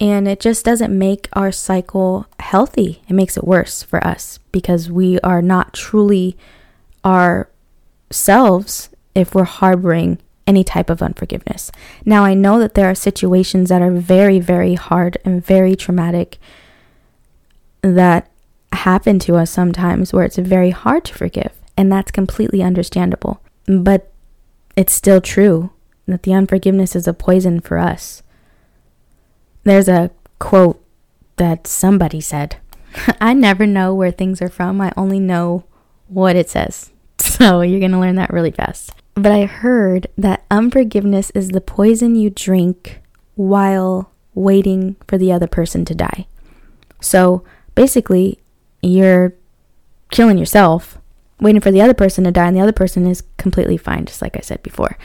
And 0.00 0.26
it 0.26 0.40
just 0.40 0.64
doesn't 0.64 0.96
make 0.96 1.28
our 1.32 1.52
cycle 1.52 2.26
healthy. 2.40 3.02
It 3.08 3.12
makes 3.12 3.36
it 3.36 3.44
worse 3.44 3.82
for 3.82 4.04
us 4.04 4.38
because 4.50 4.90
we 4.90 5.20
are 5.20 5.42
not 5.42 5.74
truly 5.74 6.36
ourselves 7.04 8.88
if 9.14 9.34
we're 9.34 9.44
harboring 9.44 10.18
any 10.46 10.64
type 10.64 10.90
of 10.90 11.02
unforgiveness. 11.02 11.70
Now, 12.04 12.24
I 12.24 12.34
know 12.34 12.58
that 12.58 12.74
there 12.74 12.90
are 12.90 12.94
situations 12.94 13.68
that 13.68 13.82
are 13.82 13.92
very, 13.92 14.40
very 14.40 14.74
hard 14.74 15.18
and 15.24 15.44
very 15.44 15.76
traumatic 15.76 16.38
that 17.82 18.28
happen 18.72 19.18
to 19.20 19.36
us 19.36 19.50
sometimes 19.50 20.12
where 20.12 20.24
it's 20.24 20.38
very 20.38 20.70
hard 20.70 21.04
to 21.04 21.14
forgive. 21.14 21.52
And 21.76 21.92
that's 21.92 22.10
completely 22.10 22.62
understandable. 22.62 23.40
But 23.66 24.11
it's 24.76 24.92
still 24.92 25.20
true 25.20 25.70
that 26.06 26.22
the 26.22 26.34
unforgiveness 26.34 26.96
is 26.96 27.06
a 27.06 27.14
poison 27.14 27.60
for 27.60 27.78
us. 27.78 28.22
There's 29.64 29.88
a 29.88 30.10
quote 30.38 30.84
that 31.36 31.66
somebody 31.66 32.20
said 32.20 32.56
I 33.20 33.32
never 33.34 33.66
know 33.66 33.94
where 33.94 34.10
things 34.10 34.42
are 34.42 34.48
from, 34.48 34.80
I 34.80 34.92
only 34.96 35.20
know 35.20 35.64
what 36.08 36.36
it 36.36 36.50
says. 36.50 36.90
So 37.18 37.60
you're 37.60 37.80
going 37.80 37.92
to 37.92 37.98
learn 37.98 38.16
that 38.16 38.32
really 38.32 38.50
fast. 38.50 38.92
But 39.14 39.32
I 39.32 39.46
heard 39.46 40.06
that 40.16 40.44
unforgiveness 40.50 41.30
is 41.30 41.48
the 41.48 41.60
poison 41.60 42.14
you 42.14 42.30
drink 42.30 43.00
while 43.34 44.12
waiting 44.34 44.96
for 45.08 45.18
the 45.18 45.32
other 45.32 45.46
person 45.46 45.84
to 45.86 45.94
die. 45.94 46.26
So 47.00 47.44
basically, 47.74 48.38
you're 48.80 49.34
killing 50.10 50.38
yourself 50.38 50.98
waiting 51.42 51.60
for 51.60 51.70
the 51.70 51.82
other 51.82 51.94
person 51.94 52.24
to 52.24 52.30
die, 52.30 52.46
and 52.46 52.56
the 52.56 52.60
other 52.60 52.72
person 52.72 53.06
is 53.06 53.22
completely 53.36 53.76
fine, 53.76 54.06
just 54.06 54.22
like 54.22 54.36
I 54.36 54.40
said 54.40 54.62
before. 54.62 54.96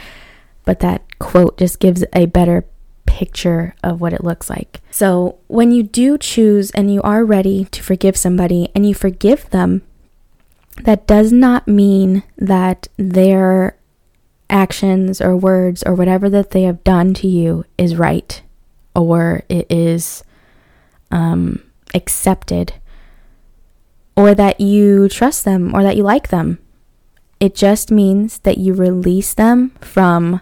But 0.65 0.79
that 0.79 1.03
quote 1.19 1.57
just 1.57 1.79
gives 1.79 2.03
a 2.13 2.25
better 2.25 2.65
picture 3.05 3.73
of 3.83 3.99
what 3.99 4.13
it 4.13 4.23
looks 4.23 4.49
like. 4.49 4.81
So, 4.91 5.39
when 5.47 5.71
you 5.71 5.83
do 5.83 6.17
choose 6.17 6.71
and 6.71 6.93
you 6.93 7.01
are 7.01 7.25
ready 7.25 7.65
to 7.65 7.83
forgive 7.83 8.15
somebody 8.15 8.69
and 8.75 8.87
you 8.87 8.93
forgive 8.93 9.49
them, 9.49 9.81
that 10.83 11.07
does 11.07 11.31
not 11.31 11.67
mean 11.67 12.23
that 12.37 12.87
their 12.97 13.77
actions 14.49 15.19
or 15.19 15.35
words 15.35 15.83
or 15.83 15.93
whatever 15.93 16.29
that 16.29 16.51
they 16.51 16.63
have 16.63 16.83
done 16.83 17.13
to 17.13 17.27
you 17.27 17.65
is 17.77 17.95
right 17.95 18.41
or 18.95 19.43
it 19.49 19.67
is 19.69 20.23
um, 21.11 21.61
accepted 21.93 22.73
or 24.17 24.33
that 24.33 24.59
you 24.59 25.07
trust 25.07 25.45
them 25.45 25.73
or 25.73 25.83
that 25.83 25.95
you 25.95 26.03
like 26.03 26.29
them. 26.29 26.57
It 27.39 27.53
just 27.53 27.91
means 27.91 28.39
that 28.39 28.57
you 28.57 28.73
release 28.73 29.35
them 29.35 29.69
from 29.79 30.41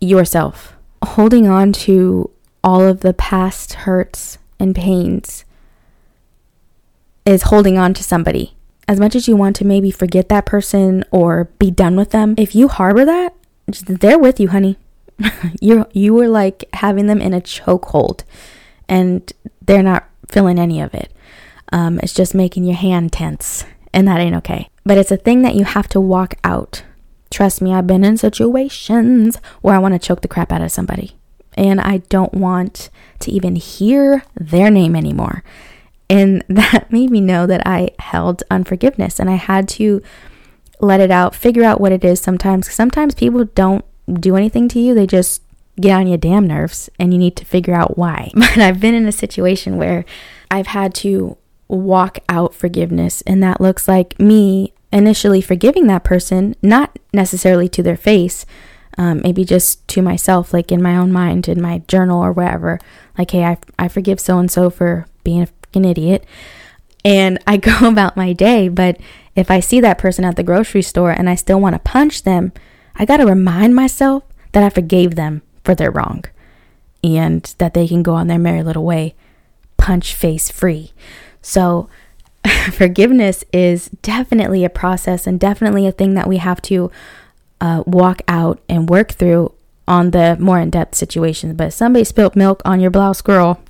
yourself. 0.00 0.76
Holding 1.02 1.48
on 1.48 1.72
to 1.72 2.30
all 2.62 2.82
of 2.82 3.00
the 3.00 3.12
past 3.12 3.72
hurts 3.72 4.38
and 4.60 4.74
pains 4.74 5.44
is 7.26 7.42
holding 7.44 7.76
on 7.76 7.92
to 7.94 8.04
somebody. 8.04 8.54
As 8.86 9.00
much 9.00 9.16
as 9.16 9.26
you 9.26 9.36
want 9.36 9.56
to 9.56 9.66
maybe 9.66 9.90
forget 9.90 10.28
that 10.28 10.46
person 10.46 11.04
or 11.10 11.44
be 11.58 11.70
done 11.72 11.96
with 11.96 12.10
them, 12.10 12.34
if 12.38 12.54
you 12.54 12.68
harbor 12.68 13.04
that, 13.04 13.34
they're 13.66 14.18
with 14.18 14.38
you, 14.38 14.48
honey. 14.48 14.78
you 15.60 15.86
you 15.92 16.14
were 16.14 16.28
like 16.28 16.64
having 16.74 17.06
them 17.06 17.20
in 17.20 17.34
a 17.34 17.40
chokehold 17.40 18.24
and 18.88 19.32
they're 19.60 19.82
not 19.82 20.08
feeling 20.28 20.58
any 20.58 20.80
of 20.80 20.94
it. 20.94 21.12
Um, 21.72 22.00
it's 22.00 22.14
just 22.14 22.34
making 22.34 22.64
your 22.64 22.76
hand 22.76 23.12
tense, 23.12 23.64
and 23.92 24.06
that 24.08 24.20
ain't 24.20 24.36
okay. 24.36 24.68
But 24.84 24.98
it's 24.98 25.10
a 25.10 25.16
thing 25.16 25.42
that 25.42 25.54
you 25.54 25.64
have 25.64 25.88
to 25.88 26.00
walk 26.00 26.34
out. 26.42 26.82
Trust 27.30 27.62
me, 27.62 27.72
I've 27.72 27.86
been 27.86 28.04
in 28.04 28.16
situations 28.16 29.36
where 29.60 29.74
I 29.74 29.78
want 29.78 29.94
to 29.94 29.98
choke 29.98 30.22
the 30.22 30.28
crap 30.28 30.50
out 30.50 30.62
of 30.62 30.72
somebody, 30.72 31.12
and 31.54 31.80
I 31.80 31.98
don't 32.08 32.34
want 32.34 32.90
to 33.20 33.30
even 33.30 33.56
hear 33.56 34.24
their 34.34 34.70
name 34.70 34.96
anymore. 34.96 35.44
And 36.08 36.44
that 36.48 36.92
made 36.92 37.10
me 37.10 37.20
know 37.20 37.46
that 37.46 37.62
I 37.66 37.90
held 37.98 38.42
unforgiveness, 38.50 39.20
and 39.20 39.30
I 39.30 39.36
had 39.36 39.68
to 39.70 40.02
let 40.80 41.00
it 41.00 41.10
out, 41.10 41.34
figure 41.34 41.62
out 41.64 41.80
what 41.80 41.92
it 41.92 42.04
is 42.04 42.20
sometimes. 42.20 42.72
Sometimes 42.72 43.14
people 43.14 43.44
don't 43.44 43.84
do 44.12 44.34
anything 44.34 44.68
to 44.70 44.80
you, 44.80 44.94
they 44.94 45.06
just 45.06 45.42
get 45.80 45.96
on 45.96 46.06
your 46.06 46.18
damn 46.18 46.46
nerves, 46.46 46.90
and 46.98 47.12
you 47.12 47.18
need 47.18 47.36
to 47.36 47.44
figure 47.44 47.74
out 47.74 47.96
why. 47.96 48.30
But 48.34 48.58
I've 48.58 48.80
been 48.80 48.94
in 48.94 49.06
a 49.06 49.12
situation 49.12 49.76
where 49.76 50.04
I've 50.50 50.68
had 50.68 50.94
to 50.96 51.36
walk 51.70 52.18
out 52.28 52.54
forgiveness. 52.54 53.22
And 53.22 53.42
that 53.42 53.60
looks 53.60 53.86
like 53.88 54.18
me 54.18 54.72
initially 54.92 55.40
forgiving 55.40 55.86
that 55.86 56.04
person, 56.04 56.56
not 56.62 56.98
necessarily 57.12 57.68
to 57.68 57.82
their 57.82 57.96
face, 57.96 58.44
um, 58.98 59.20
maybe 59.22 59.44
just 59.44 59.86
to 59.88 60.02
myself, 60.02 60.52
like 60.52 60.72
in 60.72 60.82
my 60.82 60.96
own 60.96 61.12
mind, 61.12 61.48
in 61.48 61.62
my 61.62 61.78
journal 61.88 62.22
or 62.22 62.32
wherever. 62.32 62.78
Like, 63.16 63.30
hey, 63.30 63.44
I, 63.44 63.58
I 63.78 63.88
forgive 63.88 64.20
so 64.20 64.38
and 64.38 64.50
so 64.50 64.68
for 64.68 65.06
being 65.22 65.42
a 65.42 65.46
freaking 65.46 65.88
idiot. 65.88 66.24
And 67.04 67.38
I 67.46 67.56
go 67.58 67.88
about 67.88 68.16
my 68.16 68.32
day. 68.32 68.68
But 68.68 68.98
if 69.36 69.50
I 69.50 69.60
see 69.60 69.80
that 69.80 69.98
person 69.98 70.24
at 70.24 70.36
the 70.36 70.42
grocery 70.42 70.82
store 70.82 71.12
and 71.12 71.30
I 71.30 71.34
still 71.34 71.60
want 71.60 71.74
to 71.74 71.78
punch 71.78 72.24
them, 72.24 72.52
I 72.96 73.04
got 73.04 73.18
to 73.18 73.26
remind 73.26 73.74
myself 73.74 74.24
that 74.52 74.64
I 74.64 74.70
forgave 74.70 75.14
them 75.14 75.42
for 75.64 75.74
their 75.74 75.90
wrong 75.90 76.24
and 77.02 77.54
that 77.58 77.74
they 77.74 77.86
can 77.86 78.02
go 78.02 78.14
on 78.14 78.26
their 78.26 78.38
merry 78.38 78.62
little 78.62 78.84
way, 78.84 79.14
punch 79.76 80.14
face 80.14 80.50
free. 80.50 80.92
So, 81.42 81.88
forgiveness 82.72 83.44
is 83.52 83.88
definitely 84.02 84.64
a 84.64 84.70
process 84.70 85.26
and 85.26 85.38
definitely 85.38 85.86
a 85.86 85.92
thing 85.92 86.14
that 86.14 86.28
we 86.28 86.38
have 86.38 86.62
to 86.62 86.90
uh, 87.60 87.82
walk 87.86 88.22
out 88.28 88.60
and 88.68 88.88
work 88.88 89.12
through 89.12 89.52
on 89.86 90.12
the 90.12 90.36
more 90.40 90.58
in 90.58 90.70
depth 90.70 90.94
situations. 90.94 91.54
But 91.56 91.72
somebody 91.72 92.04
spilled 92.04 92.36
milk 92.36 92.62
on 92.64 92.80
your 92.80 92.90
blouse, 92.90 93.20
girl, 93.20 93.60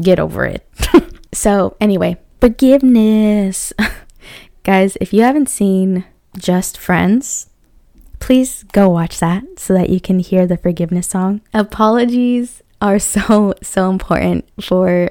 get 0.00 0.18
over 0.18 0.44
it. 0.44 0.66
so, 1.32 1.76
anyway, 1.80 2.18
forgiveness. 2.40 3.72
Guys, 4.62 4.96
if 5.00 5.12
you 5.12 5.22
haven't 5.22 5.48
seen 5.48 6.04
Just 6.36 6.78
Friends, 6.78 7.48
please 8.18 8.62
go 8.72 8.88
watch 8.88 9.18
that 9.18 9.42
so 9.56 9.72
that 9.74 9.88
you 9.88 10.00
can 10.00 10.18
hear 10.18 10.46
the 10.46 10.58
forgiveness 10.58 11.08
song. 11.08 11.40
Apologies 11.54 12.62
are 12.80 12.98
so, 12.98 13.54
so 13.62 13.90
important 13.90 14.46
for 14.60 15.10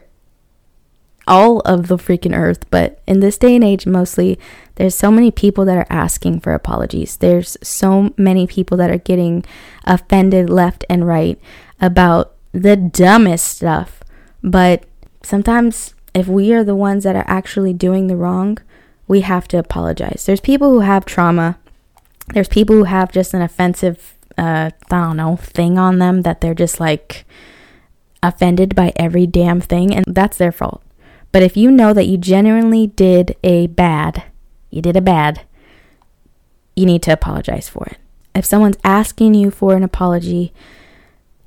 all 1.29 1.59
of 1.61 1.87
the 1.87 1.97
freaking 1.97 2.35
earth, 2.35 2.69
but 2.69 2.99
in 3.07 3.19
this 3.19 3.37
day 3.37 3.55
and 3.55 3.63
age, 3.63 3.85
mostly, 3.85 4.37
there's 4.75 4.95
so 4.95 5.11
many 5.11 5.31
people 5.31 5.63
that 5.65 5.77
are 5.77 5.87
asking 5.89 6.39
for 6.39 6.53
apologies. 6.53 7.15
There's 7.15 7.55
so 7.61 8.13
many 8.17 8.47
people 8.47 8.75
that 8.77 8.89
are 8.89 8.97
getting 8.97 9.45
offended 9.85 10.49
left 10.49 10.83
and 10.89 11.07
right 11.07 11.39
about 11.79 12.33
the 12.51 12.75
dumbest 12.75 13.45
stuff. 13.45 14.03
But 14.43 14.85
sometimes, 15.23 15.93
if 16.13 16.27
we 16.27 16.51
are 16.53 16.63
the 16.63 16.75
ones 16.75 17.03
that 17.03 17.15
are 17.15 17.27
actually 17.27 17.73
doing 17.73 18.07
the 18.07 18.17
wrong, 18.17 18.57
we 19.07 19.21
have 19.21 19.47
to 19.49 19.57
apologize. 19.57 20.25
There's 20.25 20.41
people 20.41 20.71
who 20.71 20.79
have 20.81 21.05
trauma, 21.05 21.57
there's 22.33 22.49
people 22.49 22.75
who 22.75 22.83
have 22.85 23.11
just 23.11 23.33
an 23.33 23.41
offensive, 23.41 24.15
uh, 24.37 24.71
I 24.91 25.01
don't 25.01 25.17
know, 25.17 25.35
thing 25.35 25.77
on 25.77 25.99
them 25.99 26.23
that 26.23 26.41
they're 26.41 26.53
just 26.53 26.79
like 26.79 27.25
offended 28.21 28.75
by 28.75 28.93
every 28.95 29.27
damn 29.27 29.61
thing, 29.61 29.93
and 29.93 30.05
that's 30.07 30.37
their 30.37 30.51
fault. 30.51 30.81
But 31.31 31.43
if 31.43 31.55
you 31.55 31.71
know 31.71 31.93
that 31.93 32.07
you 32.07 32.17
genuinely 32.17 32.87
did 32.87 33.35
a 33.43 33.67
bad, 33.67 34.23
you 34.69 34.81
did 34.81 34.95
a 34.95 35.01
bad, 35.01 35.41
you 36.75 36.85
need 36.85 37.03
to 37.03 37.13
apologize 37.13 37.69
for 37.69 37.85
it. 37.85 37.97
If 38.33 38.45
someone's 38.45 38.77
asking 38.83 39.33
you 39.33 39.51
for 39.51 39.75
an 39.75 39.83
apology, 39.83 40.53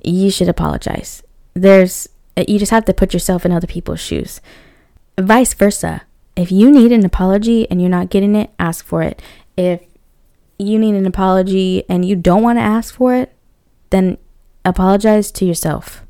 you 0.03 0.29
should 0.29 0.49
apologize. 0.49 1.23
There's 1.53 2.07
you 2.35 2.57
just 2.57 2.71
have 2.71 2.85
to 2.85 2.93
put 2.93 3.13
yourself 3.13 3.45
in 3.45 3.51
other 3.51 3.67
people's 3.67 3.99
shoes. 3.99 4.41
Vice 5.19 5.53
versa. 5.53 6.01
If 6.35 6.51
you 6.51 6.71
need 6.71 6.91
an 6.91 7.05
apology 7.05 7.69
and 7.69 7.79
you're 7.79 7.89
not 7.89 8.09
getting 8.09 8.35
it, 8.35 8.49
ask 8.57 8.83
for 8.85 9.03
it. 9.03 9.21
If 9.55 9.81
you 10.57 10.79
need 10.79 10.95
an 10.95 11.05
apology 11.05 11.83
and 11.87 12.03
you 12.03 12.15
don't 12.15 12.41
want 12.41 12.57
to 12.57 12.63
ask 12.63 12.95
for 12.95 13.13
it, 13.13 13.31
then 13.91 14.17
apologize 14.65 15.31
to 15.33 15.45
yourself. 15.45 16.03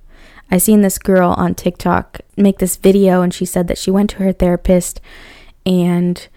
I 0.50 0.58
seen 0.58 0.82
this 0.82 0.98
girl 0.98 1.32
on 1.32 1.56
TikTok 1.56 2.22
make 2.36 2.60
this 2.60 2.76
video 2.76 3.22
and 3.22 3.34
she 3.34 3.46
said 3.46 3.68
that 3.68 3.78
she 3.78 3.92
went 3.92 4.10
to 4.12 4.18
her 4.18 4.32
therapist 4.32 5.00
and 5.66 6.28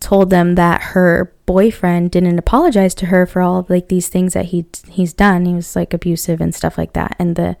told 0.00 0.30
them 0.30 0.54
that 0.56 0.82
her 0.92 1.32
boyfriend 1.46 2.10
didn't 2.10 2.38
apologize 2.38 2.94
to 2.94 3.06
her 3.06 3.26
for 3.26 3.40
all 3.40 3.58
of 3.60 3.70
like 3.70 3.88
these 3.88 4.08
things 4.08 4.34
that 4.34 4.46
he 4.46 4.66
he's 4.88 5.12
done. 5.12 5.46
He 5.46 5.54
was 5.54 5.76
like 5.76 5.94
abusive 5.94 6.40
and 6.40 6.54
stuff 6.54 6.76
like 6.76 6.92
that. 6.92 7.16
And 7.18 7.36
the 7.36 7.56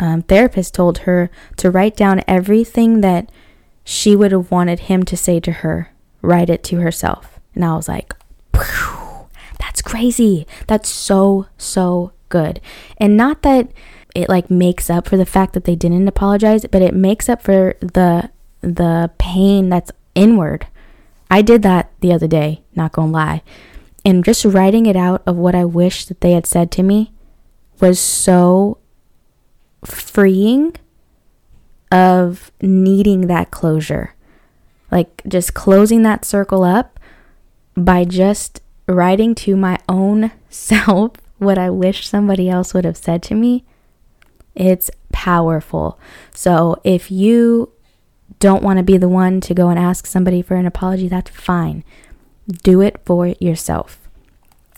um, 0.00 0.22
therapist 0.22 0.74
told 0.74 0.98
her 0.98 1.30
to 1.56 1.70
write 1.70 1.96
down 1.96 2.22
everything 2.26 3.00
that 3.02 3.30
she 3.84 4.16
would 4.16 4.32
have 4.32 4.50
wanted 4.50 4.80
him 4.80 5.04
to 5.04 5.16
say 5.16 5.38
to 5.40 5.52
her. 5.52 5.92
Write 6.22 6.50
it 6.50 6.64
to 6.64 6.80
herself. 6.80 7.38
And 7.54 7.64
I 7.64 7.76
was 7.76 7.88
like, 7.88 8.14
that's 9.58 9.82
crazy. 9.82 10.46
That's 10.66 10.88
so 10.88 11.46
so 11.58 12.12
good. 12.28 12.60
And 12.98 13.16
not 13.16 13.42
that 13.42 13.68
it 14.14 14.28
like 14.28 14.50
makes 14.50 14.88
up 14.88 15.08
for 15.08 15.16
the 15.16 15.26
fact 15.26 15.52
that 15.54 15.64
they 15.64 15.74
didn't 15.74 16.08
apologize, 16.08 16.64
but 16.70 16.82
it 16.82 16.94
makes 16.94 17.28
up 17.28 17.42
for 17.42 17.74
the 17.80 18.30
the 18.60 19.10
pain 19.18 19.68
that's 19.68 19.92
inward. 20.14 20.66
I 21.30 21.42
did 21.42 21.62
that 21.62 21.90
the 22.00 22.12
other 22.12 22.28
day, 22.28 22.62
not 22.74 22.92
gonna 22.92 23.10
lie. 23.10 23.42
And 24.04 24.24
just 24.24 24.44
writing 24.44 24.86
it 24.86 24.96
out 24.96 25.22
of 25.26 25.36
what 25.36 25.54
I 25.54 25.64
wish 25.64 26.04
that 26.06 26.20
they 26.20 26.32
had 26.32 26.46
said 26.46 26.70
to 26.72 26.82
me 26.82 27.12
was 27.80 27.98
so 27.98 28.78
freeing 29.84 30.76
of 31.90 32.52
needing 32.60 33.26
that 33.26 33.50
closure. 33.50 34.14
Like 34.90 35.22
just 35.26 35.54
closing 35.54 36.02
that 36.02 36.24
circle 36.24 36.62
up 36.62 37.00
by 37.76 38.04
just 38.04 38.60
writing 38.86 39.34
to 39.34 39.56
my 39.56 39.78
own 39.88 40.30
self 40.50 41.12
what 41.38 41.58
I 41.58 41.68
wish 41.68 42.06
somebody 42.06 42.48
else 42.48 42.72
would 42.74 42.84
have 42.84 42.96
said 42.96 43.22
to 43.24 43.34
me 43.34 43.64
it's 44.54 44.90
powerful. 45.12 45.98
So 46.32 46.80
if 46.84 47.10
you 47.10 47.72
don't 48.38 48.62
want 48.62 48.78
to 48.78 48.82
be 48.82 48.98
the 48.98 49.08
one 49.08 49.40
to 49.42 49.54
go 49.54 49.68
and 49.68 49.78
ask 49.78 50.06
somebody 50.06 50.42
for 50.42 50.56
an 50.56 50.66
apology, 50.66 51.08
that's 51.08 51.30
fine. 51.30 51.84
Do 52.62 52.80
it 52.80 53.00
for 53.04 53.28
yourself. 53.40 54.00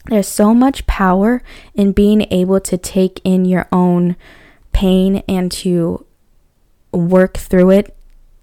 There's 0.07 0.29
so 0.29 0.55
much 0.55 0.87
power 0.87 1.43
in 1.75 1.93
being 1.93 2.27
able 2.31 2.61
to 2.61 2.79
take 2.79 3.21
in 3.25 3.45
your 3.45 3.67
own 3.73 4.17
pain 4.73 5.23
and 5.29 5.51
to 5.51 6.07
work 6.93 7.37
through 7.37 7.71
it 7.71 7.97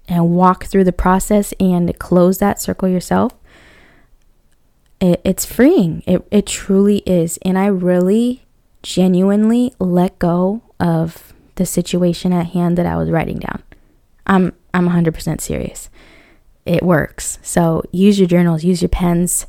and 0.06 0.34
walk 0.34 0.64
through 0.64 0.84
the 0.84 0.92
process 0.92 1.54
and 1.58 1.98
close 1.98 2.38
that 2.38 2.60
circle 2.60 2.88
yourself. 2.88 3.32
It, 5.00 5.20
it's 5.24 5.46
freeing. 5.46 6.02
It, 6.06 6.26
it 6.30 6.46
truly 6.46 6.98
is. 7.06 7.38
And 7.42 7.58
I 7.58 7.66
really 7.66 8.44
genuinely 8.82 9.72
let 9.78 10.18
go 10.18 10.62
of 10.84 11.32
the 11.56 11.66
situation 11.66 12.32
at 12.32 12.48
hand 12.48 12.76
that 12.78 12.86
I 12.86 12.96
was 12.96 13.10
writing 13.10 13.38
down. 13.38 13.62
I'm 14.26 14.52
I'm 14.72 14.88
100% 14.88 15.40
serious. 15.40 15.88
It 16.66 16.82
works. 16.82 17.38
So 17.42 17.82
use 17.92 18.18
your 18.18 18.28
journals, 18.28 18.64
use 18.64 18.82
your 18.82 18.88
pens, 18.88 19.46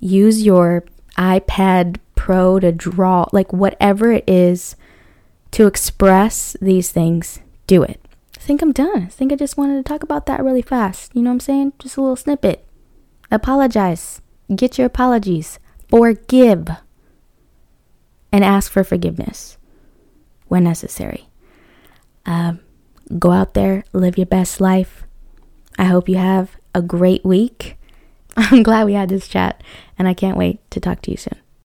use 0.00 0.44
your 0.44 0.84
iPad 1.16 1.98
Pro 2.14 2.60
to 2.60 2.72
draw, 2.72 3.26
like 3.32 3.52
whatever 3.52 4.12
it 4.12 4.24
is 4.28 4.76
to 5.52 5.66
express 5.66 6.56
these 6.60 6.90
things, 6.90 7.40
do 7.66 7.82
it. 7.82 8.00
I 8.36 8.40
think 8.40 8.62
I'm 8.62 8.72
done. 8.72 9.02
I 9.02 9.06
think 9.06 9.32
I 9.32 9.36
just 9.36 9.56
wanted 9.56 9.76
to 9.76 9.88
talk 9.88 10.02
about 10.02 10.26
that 10.26 10.44
really 10.44 10.62
fast. 10.62 11.14
You 11.14 11.22
know 11.22 11.30
what 11.30 11.34
I'm 11.34 11.40
saying? 11.40 11.72
Just 11.78 11.96
a 11.96 12.00
little 12.00 12.16
snippet. 12.16 12.66
Apologize. 13.30 14.20
Get 14.54 14.76
your 14.76 14.86
apologies. 14.86 15.58
Forgive. 15.88 16.68
And 18.32 18.44
ask 18.44 18.70
for 18.70 18.84
forgiveness 18.84 19.56
when 20.48 20.64
necessary. 20.64 21.28
Um, 22.24 22.60
go 23.18 23.32
out 23.32 23.54
there, 23.54 23.84
live 23.92 24.18
your 24.18 24.26
best 24.26 24.60
life. 24.60 25.04
I 25.78 25.84
hope 25.84 26.08
you 26.08 26.16
have 26.16 26.56
a 26.74 26.82
great 26.82 27.24
week. 27.24 27.76
I'm 28.36 28.62
glad 28.62 28.86
we 28.86 28.94
had 28.94 29.08
this 29.08 29.28
chat, 29.28 29.62
and 29.98 30.08
I 30.08 30.14
can't 30.14 30.36
wait 30.36 30.68
to 30.70 30.80
talk 30.80 31.02
to 31.02 31.10
you 31.10 31.16
soon. 31.16 31.38